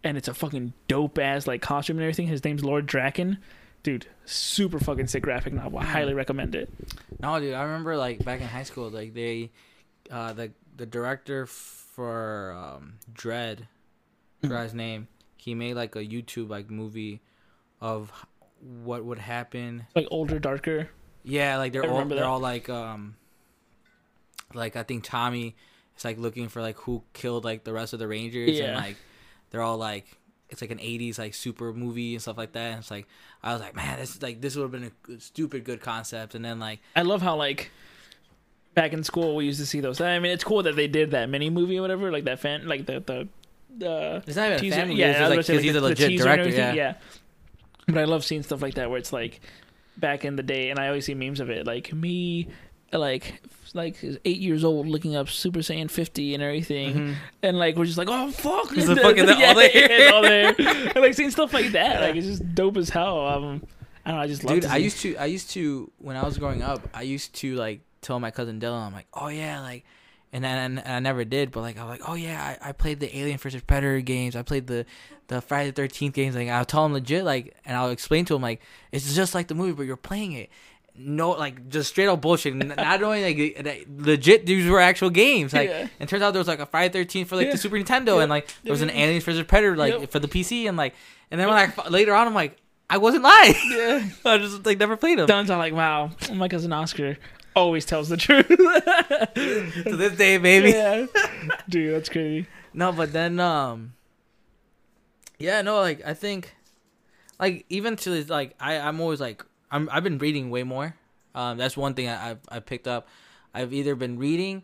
[0.03, 2.27] and it's a fucking dope ass like costume and everything.
[2.27, 3.37] His name's Lord Drakkon.
[3.81, 5.79] Dude, super fucking sick graphic novel.
[5.79, 6.69] I highly recommend it.
[7.21, 9.51] No, dude, I remember like back in high school, like they,
[10.11, 13.67] uh, the the director for um, Dredd,
[14.41, 14.47] Mm.
[14.49, 15.07] for his name,
[15.37, 17.21] he made like a YouTube like movie
[17.81, 18.11] of
[18.83, 19.85] what would happen.
[19.95, 20.89] Like older, darker.
[21.23, 22.25] Yeah, like they're all they're that.
[22.25, 23.15] all like um,
[24.53, 25.55] like I think Tommy
[25.97, 28.67] is like looking for like who killed like the rest of the Rangers Yeah.
[28.67, 28.95] and like
[29.51, 30.05] they're all like
[30.49, 33.05] it's like an 80s like super movie and stuff like that and it's like
[33.43, 36.33] i was like man this is like this would have been a stupid good concept
[36.33, 37.69] and then like I love how like
[38.75, 39.99] back in school we used to see those.
[40.01, 42.67] I mean, it's cool that they did that mini movie or whatever, like that fan,
[42.67, 43.27] like the the
[43.77, 45.73] the it's not even a fan movie, yeah, it's I just, was like because he's
[45.73, 46.93] like, a legit director everything, yeah.
[47.87, 49.41] But I love seeing stuff like that where it's like
[49.97, 52.47] back in the day, and I always see memes of it, like me,
[52.93, 53.41] like
[53.73, 57.15] like eight years old looking up Super Saiyan 50 and everything, Mhm.
[57.43, 60.13] and like we're just like, oh fuck, It's the fucking- all yeah, there.
[60.13, 60.55] all there.
[60.59, 63.25] and like seeing stuff like that, like it's just dope as hell.
[63.27, 63.63] Um,
[64.05, 64.55] I don't know, I just love.
[64.55, 67.55] dude i used to i used to when i was growing up i used to
[67.55, 69.83] like tell my cousin dylan i'm like oh yeah like
[70.31, 72.71] and then and I never did, but like I was like, oh yeah, I, I
[72.71, 74.35] played the Alien vs Predator games.
[74.35, 74.85] I played the
[75.27, 76.35] the Friday the Thirteenth games.
[76.35, 79.47] Like I'll tell him legit, like, and I'll explain to him like it's just like
[79.47, 80.51] the movie, but you're playing it.
[80.95, 82.53] no like just straight up bullshit.
[82.77, 85.51] Not only like legit these were actual games.
[85.51, 85.87] Like Yeah.
[85.99, 87.53] and turns out there was like a Friday Thirteen for like Yeah.
[87.53, 88.19] the Super Nintendo Yep.
[88.21, 90.11] and like there was an Alien vs Predator like Yep.
[90.11, 90.93] for the PC and like
[91.31, 92.55] and then when I later on I'm like
[92.87, 93.55] I wasn't lying.
[93.71, 94.07] Yeah.
[94.25, 95.25] I just like never played them.
[95.25, 97.17] Don's all like, wow, my cousin Oscar
[97.59, 98.47] always tells the truth.
[98.47, 100.69] to this day, baby.
[100.71, 101.05] yeah.
[101.67, 102.47] Dude, that's crazy.
[102.73, 103.93] No, but then um
[105.37, 106.55] Yeah, no, like I think
[107.39, 110.95] like even to like I, I'm always like I'm I've been reading way more.
[111.35, 113.07] Um that's one thing I I've I picked up.
[113.53, 114.63] I've either been reading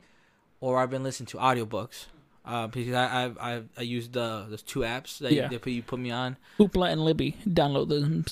[0.61, 2.05] or I've been listening to audiobooks.
[2.47, 5.43] Uh, because I I've, I've I used the those two apps that Yeah.
[5.43, 7.37] you, they put you put me on, Hoopla and Libby.
[7.47, 8.23] Download them.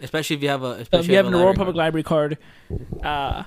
[0.00, 2.04] especially if you have a Uh, especially if you have a an Aurora Public Library
[2.04, 2.38] card,
[3.02, 3.42] uh,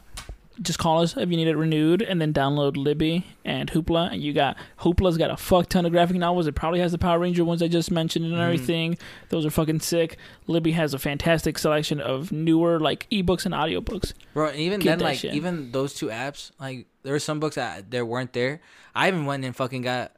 [0.62, 4.12] just call us if you need it renewed, and then download Libby and Hoopla.
[4.14, 6.48] And you got Hoopla's got a fuck ton of graphic novels.
[6.48, 8.42] It probably has the Power Ranger ones I just mentioned and Mhm.
[8.44, 8.98] everything.
[9.30, 10.18] Those are fucking sick.
[10.48, 14.14] Libby has a fantastic selection of newer like ebooks and audiobooks.
[14.34, 15.34] Bro, and even Get then, like shit.
[15.34, 18.60] even those two apps, like there were some books that there weren't there.
[18.94, 20.12] I even went and fucking got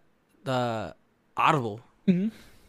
[0.44, 0.96] the
[1.38, 2.22] Audible, Mm-hmm.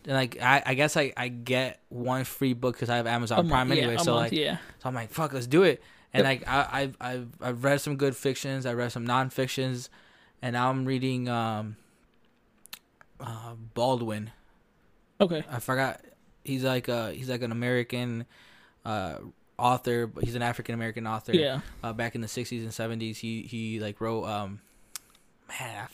[0.07, 3.49] and like I, I guess I, I get one free book because I have Amazon
[3.49, 3.93] Prime anyway.
[3.95, 5.83] yeah, so month, like, yeah, so I'm like, fuck, let's do it.
[6.15, 6.25] And Yep.
[6.25, 8.67] like I, I've I've I've read some good fictions.
[8.67, 9.91] I read some non-fictions,
[10.41, 11.77] and now I'm reading um,
[13.21, 14.31] uh, Baldwin.
[15.21, 16.01] okay, I forgot.
[16.45, 18.27] He's like uh he's like an American
[18.85, 19.17] uh
[19.59, 23.17] author, but he's an African American author yeah, uh, back in the 60s and 70s
[23.19, 24.61] he he like wrote um
[25.49, 25.87] man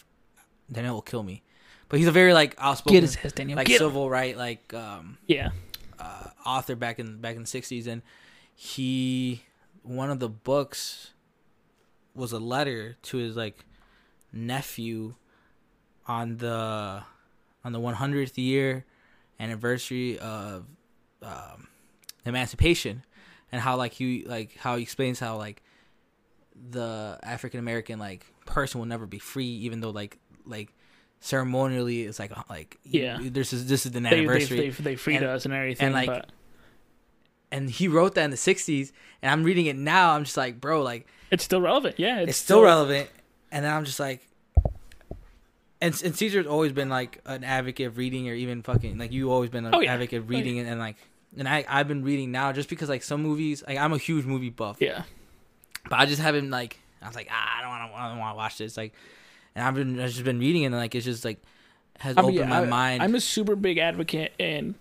[0.73, 1.43] Daniel will kill me
[1.89, 3.57] but he's a very like outspoken get his ass, Daniel.
[3.57, 3.89] like get him.
[3.89, 5.51] civil right like um Yeah,
[5.99, 8.03] uh, author back in back in the 60s and
[8.55, 9.43] he
[9.83, 11.12] one of the books
[12.14, 13.64] was a letter to his like
[14.33, 15.14] nephew
[16.07, 17.03] on the
[17.64, 18.85] on the 100th year
[19.39, 20.64] anniversary of
[21.22, 21.68] um,
[22.24, 23.05] emancipation
[23.53, 25.62] and how like he like how he explains how like
[26.70, 30.72] the African American like person will never be free even though like like
[31.20, 33.18] ceremonially it's like uh, like Yeah.
[33.20, 35.93] this is this is the they, they, anniversary they, they freed And- us and everything,
[35.93, 36.31] like, but
[37.53, 38.92] and he wrote that in the 60s
[39.22, 41.96] and i'm reading it now i'm just like bro like it's still relevant.
[41.98, 43.09] Yeah, it's, still, relevant.
[43.53, 44.26] And then i'm just like
[45.82, 49.30] and, and Cesar's always been like an advocate of reading or even fucking like you
[49.32, 49.94] always been an Oh, yeah.
[49.94, 50.96] advocate of reading and, and like
[51.38, 54.24] and I, I've been reading now just because like some movies like I'm a huge
[54.26, 54.78] movie buff.
[54.80, 55.05] Yeah,
[55.88, 58.18] but I just haven't like I was like ah, I don't want to I don't
[58.18, 58.92] want to watch this like
[59.55, 61.40] and I've been I've just been reading and like it's just like
[62.01, 63.03] has I mean, opened yeah, my I- mind.
[63.03, 64.74] I'm a super big advocate in,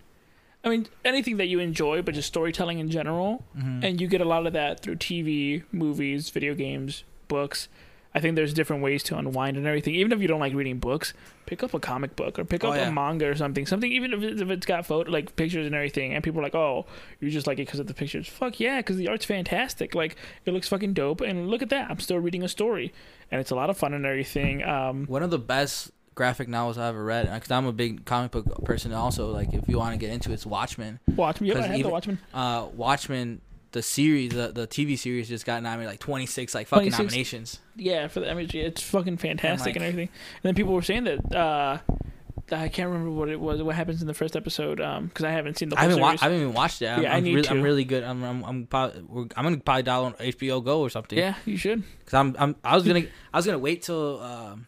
[0.64, 3.46] I mean, anything that you enjoy, but just storytelling in general.
[3.58, 3.84] Mhm.
[3.84, 7.70] And you get a lot of that through TV, movies, video games, books.
[8.14, 9.94] I think there's different ways to unwind and everything.
[9.94, 11.14] Even if you don't like reading books,
[11.46, 12.88] pick up a comic book or pick Oh, up yeah.
[12.88, 13.68] a manga or something.
[13.68, 16.44] Something even if it's, if it's got photo like pictures and everything, and people are
[16.44, 16.88] like, "Oh,
[17.22, 19.94] you just like it because of the pictures." Fuck yeah, because the art's fantastic.
[19.94, 21.22] Like it looks fucking dope.
[21.22, 22.92] And look at that, I'm still reading a story,
[23.32, 24.64] and it's a lot of fun and everything.
[24.64, 28.32] Um, one of the best graphic novels I've ever read because I'm a big comic
[28.32, 31.48] book person also like if you want to get into it, it's Watchmen Watchmen.
[31.48, 32.20] Yep, I have the Watchmen.
[32.34, 33.40] uh Watchmen
[33.72, 37.00] the series the, the TV series just got nominated like 26 like fucking 26.
[37.00, 40.10] nominations Yeah, for the image, it's fucking fantastic and, like- everything.
[40.10, 41.78] And then people were saying that uh,
[42.52, 43.62] I can't remember what it was.
[43.62, 44.82] What happens in the first episode?
[44.82, 46.88] Um, because I haven't seen the I whole haven't wa- I haven't even watched it
[46.88, 47.52] I'm, Yeah, I I'm, need really, to.
[47.54, 50.82] I'm really good I'm I'm I'm, probably, we're, I'm gonna probably dial on HBO Go
[50.82, 51.82] or something yeah, you should.
[52.00, 53.04] because I'm I'm I was gonna
[53.34, 54.66] I was gonna wait till um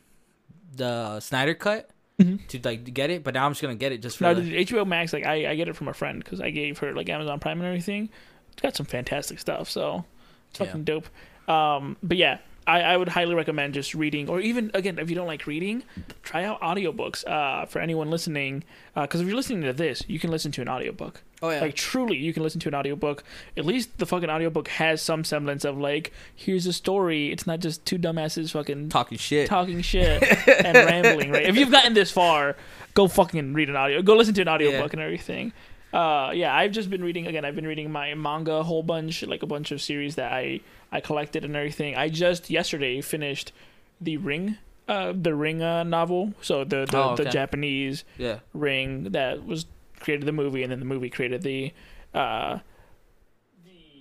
[0.75, 2.45] the Snyder cut Mhm.
[2.49, 4.57] to like get it but now I'm just gonna get it just for No, the,
[4.65, 7.09] HBO Max, like I, I get it from a friend because I gave her like
[7.09, 8.09] Amazon Prime and everything.
[8.53, 10.05] It's got some fantastic stuff, so
[10.51, 10.65] it's Yeah.
[10.67, 11.07] fucking dope.
[11.49, 15.15] Um, but yeah, I, I would highly recommend just reading, or even again, if you
[15.15, 15.83] don't like reading,
[16.21, 17.25] try out audiobooks.
[17.27, 18.63] Uh, for anyone listening,
[18.93, 21.23] because if you're listening to this, you can listen to an audiobook.
[21.41, 23.23] Oh yeah Like truly, you can listen to an audiobook.
[23.57, 27.31] At least the fucking audiobook has some semblance of like, here's a story.
[27.31, 30.21] It's not just two dumbasses fucking talking shit talking shit
[30.65, 31.43] and rambling, right?
[31.45, 32.55] If you've gotten this far,
[32.93, 34.01] go fucking read an audio.
[34.01, 34.99] Go listen to an audiobook Yeah.
[34.99, 35.53] and everything.
[35.93, 37.43] Uh, yeah, I've just been reading again.
[37.43, 40.61] I've been reading my manga a whole bunch, like a bunch of series that I
[40.89, 41.97] I collected and everything.
[41.97, 43.51] I just yesterday finished
[43.99, 46.33] the Ring, uh, the Ring uh, novel.
[46.41, 47.25] So the the, Oh, the.
[47.25, 49.65] Japanese yeah Ring that was
[50.01, 51.71] created the movie, and then the movie created the
[52.13, 52.59] uh,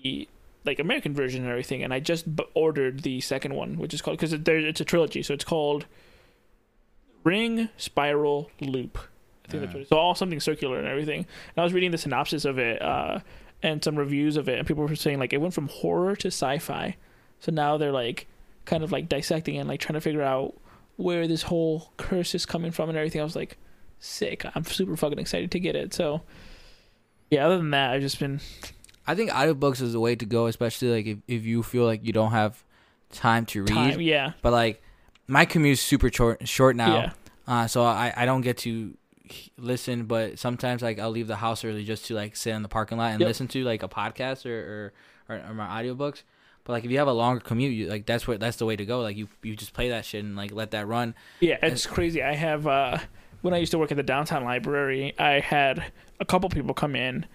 [0.02, 0.28] the
[0.64, 1.82] like American version and everything.
[1.82, 4.80] And I just b- ordered the second one, which is called because it, there it's
[4.80, 5.86] a trilogy, so it's called
[7.24, 8.98] Ring, Spiral, Loop.
[9.46, 11.18] I think that's what it's so all something circular and everything.
[11.20, 13.20] And I was reading the synopsis of it uh,
[13.62, 16.28] and some reviews of it, and people were saying like it went from horror to
[16.28, 16.96] sci-fi.
[17.40, 18.26] So now they're like
[18.64, 20.54] kind of like dissecting and like trying to figure out
[20.96, 23.20] where this whole curse is coming from and everything.
[23.20, 23.56] I was like,
[24.00, 24.44] sick.
[24.54, 25.94] I'm super fucking excited to get it.
[25.94, 26.22] So
[27.30, 28.40] yeah, other than that, I've just been
[29.06, 32.04] I think audiobooks is the way to go, especially like if, if you feel like
[32.04, 32.62] you don't have
[33.12, 33.68] time to read.
[33.68, 34.82] Time, yeah, But like
[35.26, 36.94] my commute's super short short now.
[36.96, 37.12] yeah,
[37.46, 38.94] Uh, so I, I don't get to
[39.56, 42.68] listen, but sometimes like I'll leave the house early just to like sit in the
[42.68, 43.28] parking lot and Yep.
[43.28, 44.92] listen to like a podcast or
[45.28, 46.22] or, or, or my audiobooks.
[46.64, 48.76] But like if you have a longer commute, you, like that's what that's the way
[48.76, 49.00] to go.
[49.00, 51.14] Like you you just play that shit and like let that run.
[51.40, 51.58] yeah.
[51.62, 52.22] It's crazy.
[52.22, 52.98] I have uh,
[53.42, 56.94] when I used to work at the downtown library, I had a couple people come
[56.96, 57.26] in,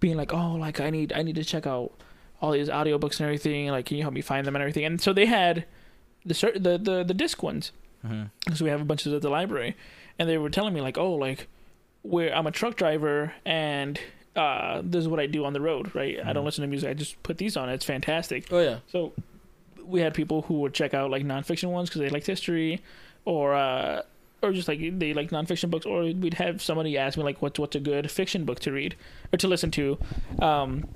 [0.00, 1.92] being like, "Oh, like I need I need to check out
[2.40, 3.68] all these audiobooks and everything.
[3.68, 5.64] Like, can you help me find them and everything?" And so they had
[6.24, 7.72] the the the, the disc ones.
[8.06, 8.54] Mm-hmm.
[8.54, 9.76] so we have a bunch of at the library
[10.18, 11.48] and they were telling me like oh like
[12.00, 14.00] where i'm a truck driver and
[14.36, 16.46] uh this is what i do on the road right i don't Mhm.
[16.46, 18.78] listen to music i just put these on it's fantastic Oh yeah.
[18.86, 19.12] so
[19.84, 22.80] we had people who would check out like nonfiction ones because they liked history
[23.26, 24.00] or uh
[24.42, 27.58] or just like they like nonfiction books or we'd have somebody ask me like what's
[27.58, 28.96] what's a good fiction book to read
[29.32, 29.98] or to listen to.
[30.40, 30.88] Um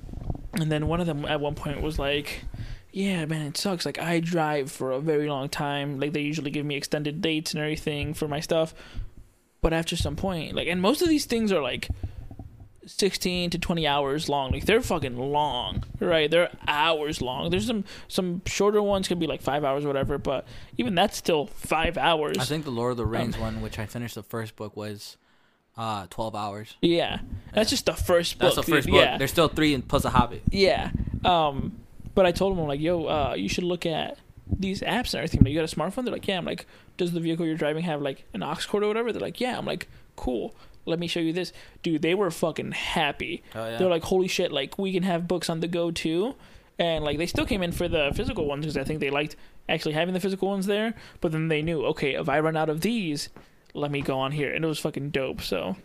[0.55, 2.45] and then one of them at one point was like
[2.93, 3.85] yeah man it sucks.
[3.85, 6.01] Like i drive for a very long time.
[6.01, 8.75] Like they usually give me extended dates and everything for my stuff.
[9.61, 11.89] But after some point like and most of these things are like
[12.87, 17.85] 16 to 20 hours long like they're fucking long right they're hours long there's some
[18.09, 21.97] some shorter ones could be like five hours or whatever but even that's still five
[21.97, 24.77] hours I think the Lord of the Rings one, which I finished the first book,
[24.77, 25.17] was
[25.77, 26.77] uh twelve hours.
[26.81, 27.19] yeah
[27.53, 28.95] that's just the first book That's the first dude.
[28.95, 29.03] book.
[29.05, 30.43] yeah There's still three and plus a Hobbit.
[30.51, 30.91] Yeah.
[31.25, 31.79] Um,
[32.15, 35.17] but I told them I'm like, yo, uh, you should look at these apps and
[35.17, 35.41] everything.
[35.41, 36.05] Like, you got a smartphone?
[36.05, 36.37] They're like, yeah.
[36.39, 36.67] I'm like,
[36.97, 39.11] does the vehicle you're driving have like an aux cord or whatever?
[39.13, 39.57] They're like, yeah.
[39.59, 40.55] I'm like, cool.
[40.87, 42.03] Let me show you this, dude.
[42.03, 43.43] They were fucking happy.
[43.55, 43.79] Oh yeah.
[43.79, 44.53] They're like, holy shit!
[44.53, 46.35] Like, we can have books on the go too.
[46.79, 49.37] And like, they still came in for the physical ones because I think they liked
[49.69, 50.95] actually having the physical ones there.
[51.21, 53.29] But then they knew, okay, if I run out of these,
[53.75, 55.41] let me go on here, and it was fucking dope.
[55.41, 55.77] So,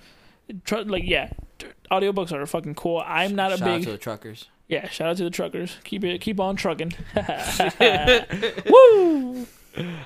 [0.65, 1.29] tr- like, yeah,
[1.59, 3.03] t- audiobooks are fucking cool.
[3.05, 4.47] I'm not a Shout out big to the truckers.
[4.67, 5.77] yeah, shout out to the truckers.
[5.83, 6.93] Keep it, keep on trucking.
[8.69, 9.47] Woo!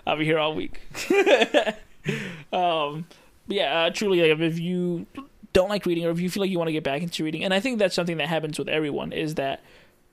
[0.06, 0.82] I'll be here all week.
[2.52, 3.06] um,
[3.48, 5.06] yeah, uh, truly, like, if you
[5.54, 7.44] don't like reading or if you feel like you want to get back into reading,
[7.44, 9.62] and I think that's something that happens with everyone, is that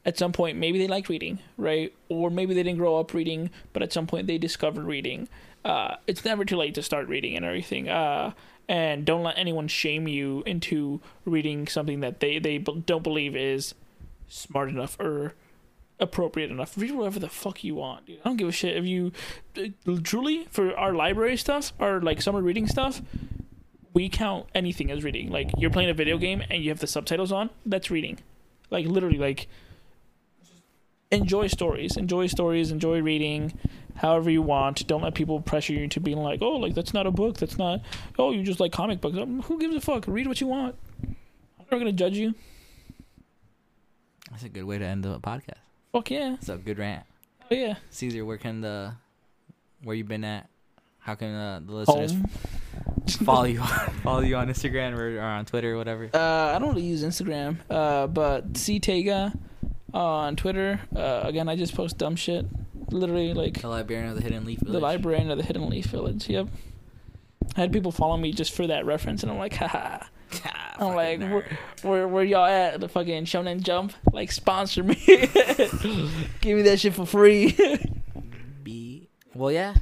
[0.04, 1.92] at some point maybe they like reading, right?
[2.08, 5.28] Or maybe they didn't grow up reading, but at some point they discovered reading.
[5.64, 7.88] Uh, it's never too late to start reading and everything.
[7.88, 8.32] Uh,
[8.68, 13.74] and don't let anyone shame you into reading something that they they don't believe is
[14.28, 15.34] smart enough or
[16.01, 16.76] appropriate enough.
[16.76, 18.20] Read whatever the fuck you want, dude.
[18.24, 19.12] I don't give a shit if you
[19.57, 23.03] uh, truly for our library stuff, our like summer reading stuff.
[23.92, 25.30] We count anything as reading.
[25.30, 28.18] Like you're playing a video game and you have the subtitles on, that's reading.
[28.70, 29.48] Like literally, like
[31.11, 33.59] enjoy stories, enjoy stories, enjoy reading,
[33.96, 34.86] however you want.
[34.86, 37.59] Don't let people pressure you into being like, oh, like that's not a book, that's
[37.59, 37.80] not.
[38.18, 39.18] Oh, you just like comic books.
[39.18, 40.05] Um, Who gives a fuck?
[40.07, 40.76] Read what you want.
[41.03, 42.34] I'm not gonna judge you.
[44.30, 45.59] That's a good way to end the podcast.
[45.93, 46.34] Fuck yeah.
[46.34, 47.05] It's a good rant.
[47.51, 47.74] Oh yeah.
[47.91, 48.95] Cesar, where can the
[49.82, 50.49] where you been at?
[51.01, 52.26] How can uh, the listeners Home.
[53.24, 53.68] follow you on
[54.05, 56.11] follow you on Instagram or, or on Twitter or whatever?
[56.12, 59.32] Uh, I don't really use Instagram, uh, but C Tega
[59.93, 60.80] on Twitter.
[60.95, 62.47] Uh, again, I just post dumb shit.
[62.91, 64.72] Literally, like The Librarian of the Hidden Leaf Village.
[64.72, 66.28] the librarian of the Hidden Leaf Village.
[66.28, 66.49] Yep.
[67.57, 70.05] I had people follow me just for that reference, and I'm like, haha.
[70.78, 72.80] I'm like, where, where, where y'all at?
[72.80, 74.94] The fucking Shonen Jump, like sponsor me.
[76.40, 77.57] Give me that shit for free.
[78.62, 79.08] B.
[79.34, 79.74] Well, yeah.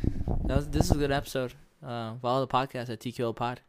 [0.45, 1.55] That was, this is a good episode.
[1.85, 3.61] Uh, follow the podcast at TQL Pod.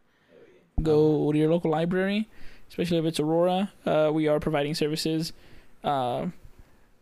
[0.81, 2.27] Go to your local library,
[2.69, 3.71] especially if it's Aurora.
[3.85, 5.33] Uh, we are providing services.
[5.83, 6.27] Uh,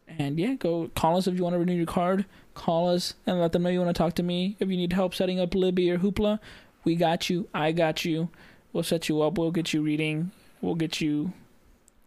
[0.08, 2.26] and yeah, go call us if you want to renew your card.
[2.54, 4.56] Call us and let them know you want to talk to me.
[4.60, 6.40] If you need help setting up Libby or Hoopla,
[6.84, 7.48] we got you.
[7.54, 8.30] I got you.
[8.74, 9.38] We'll set you up.
[9.38, 10.32] We'll get you reading.
[10.62, 11.34] We'll get you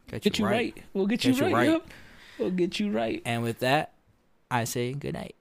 [0.08, 0.52] get you, get you right.
[0.52, 0.84] right.
[0.92, 1.70] We'll get, get you, you, right.
[1.70, 1.88] Yep.
[2.38, 3.22] We'll get you right.
[3.24, 3.92] And with that,
[4.50, 5.34] I say good night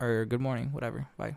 [0.00, 1.06] or good morning, whatever.
[1.16, 1.36] Bye.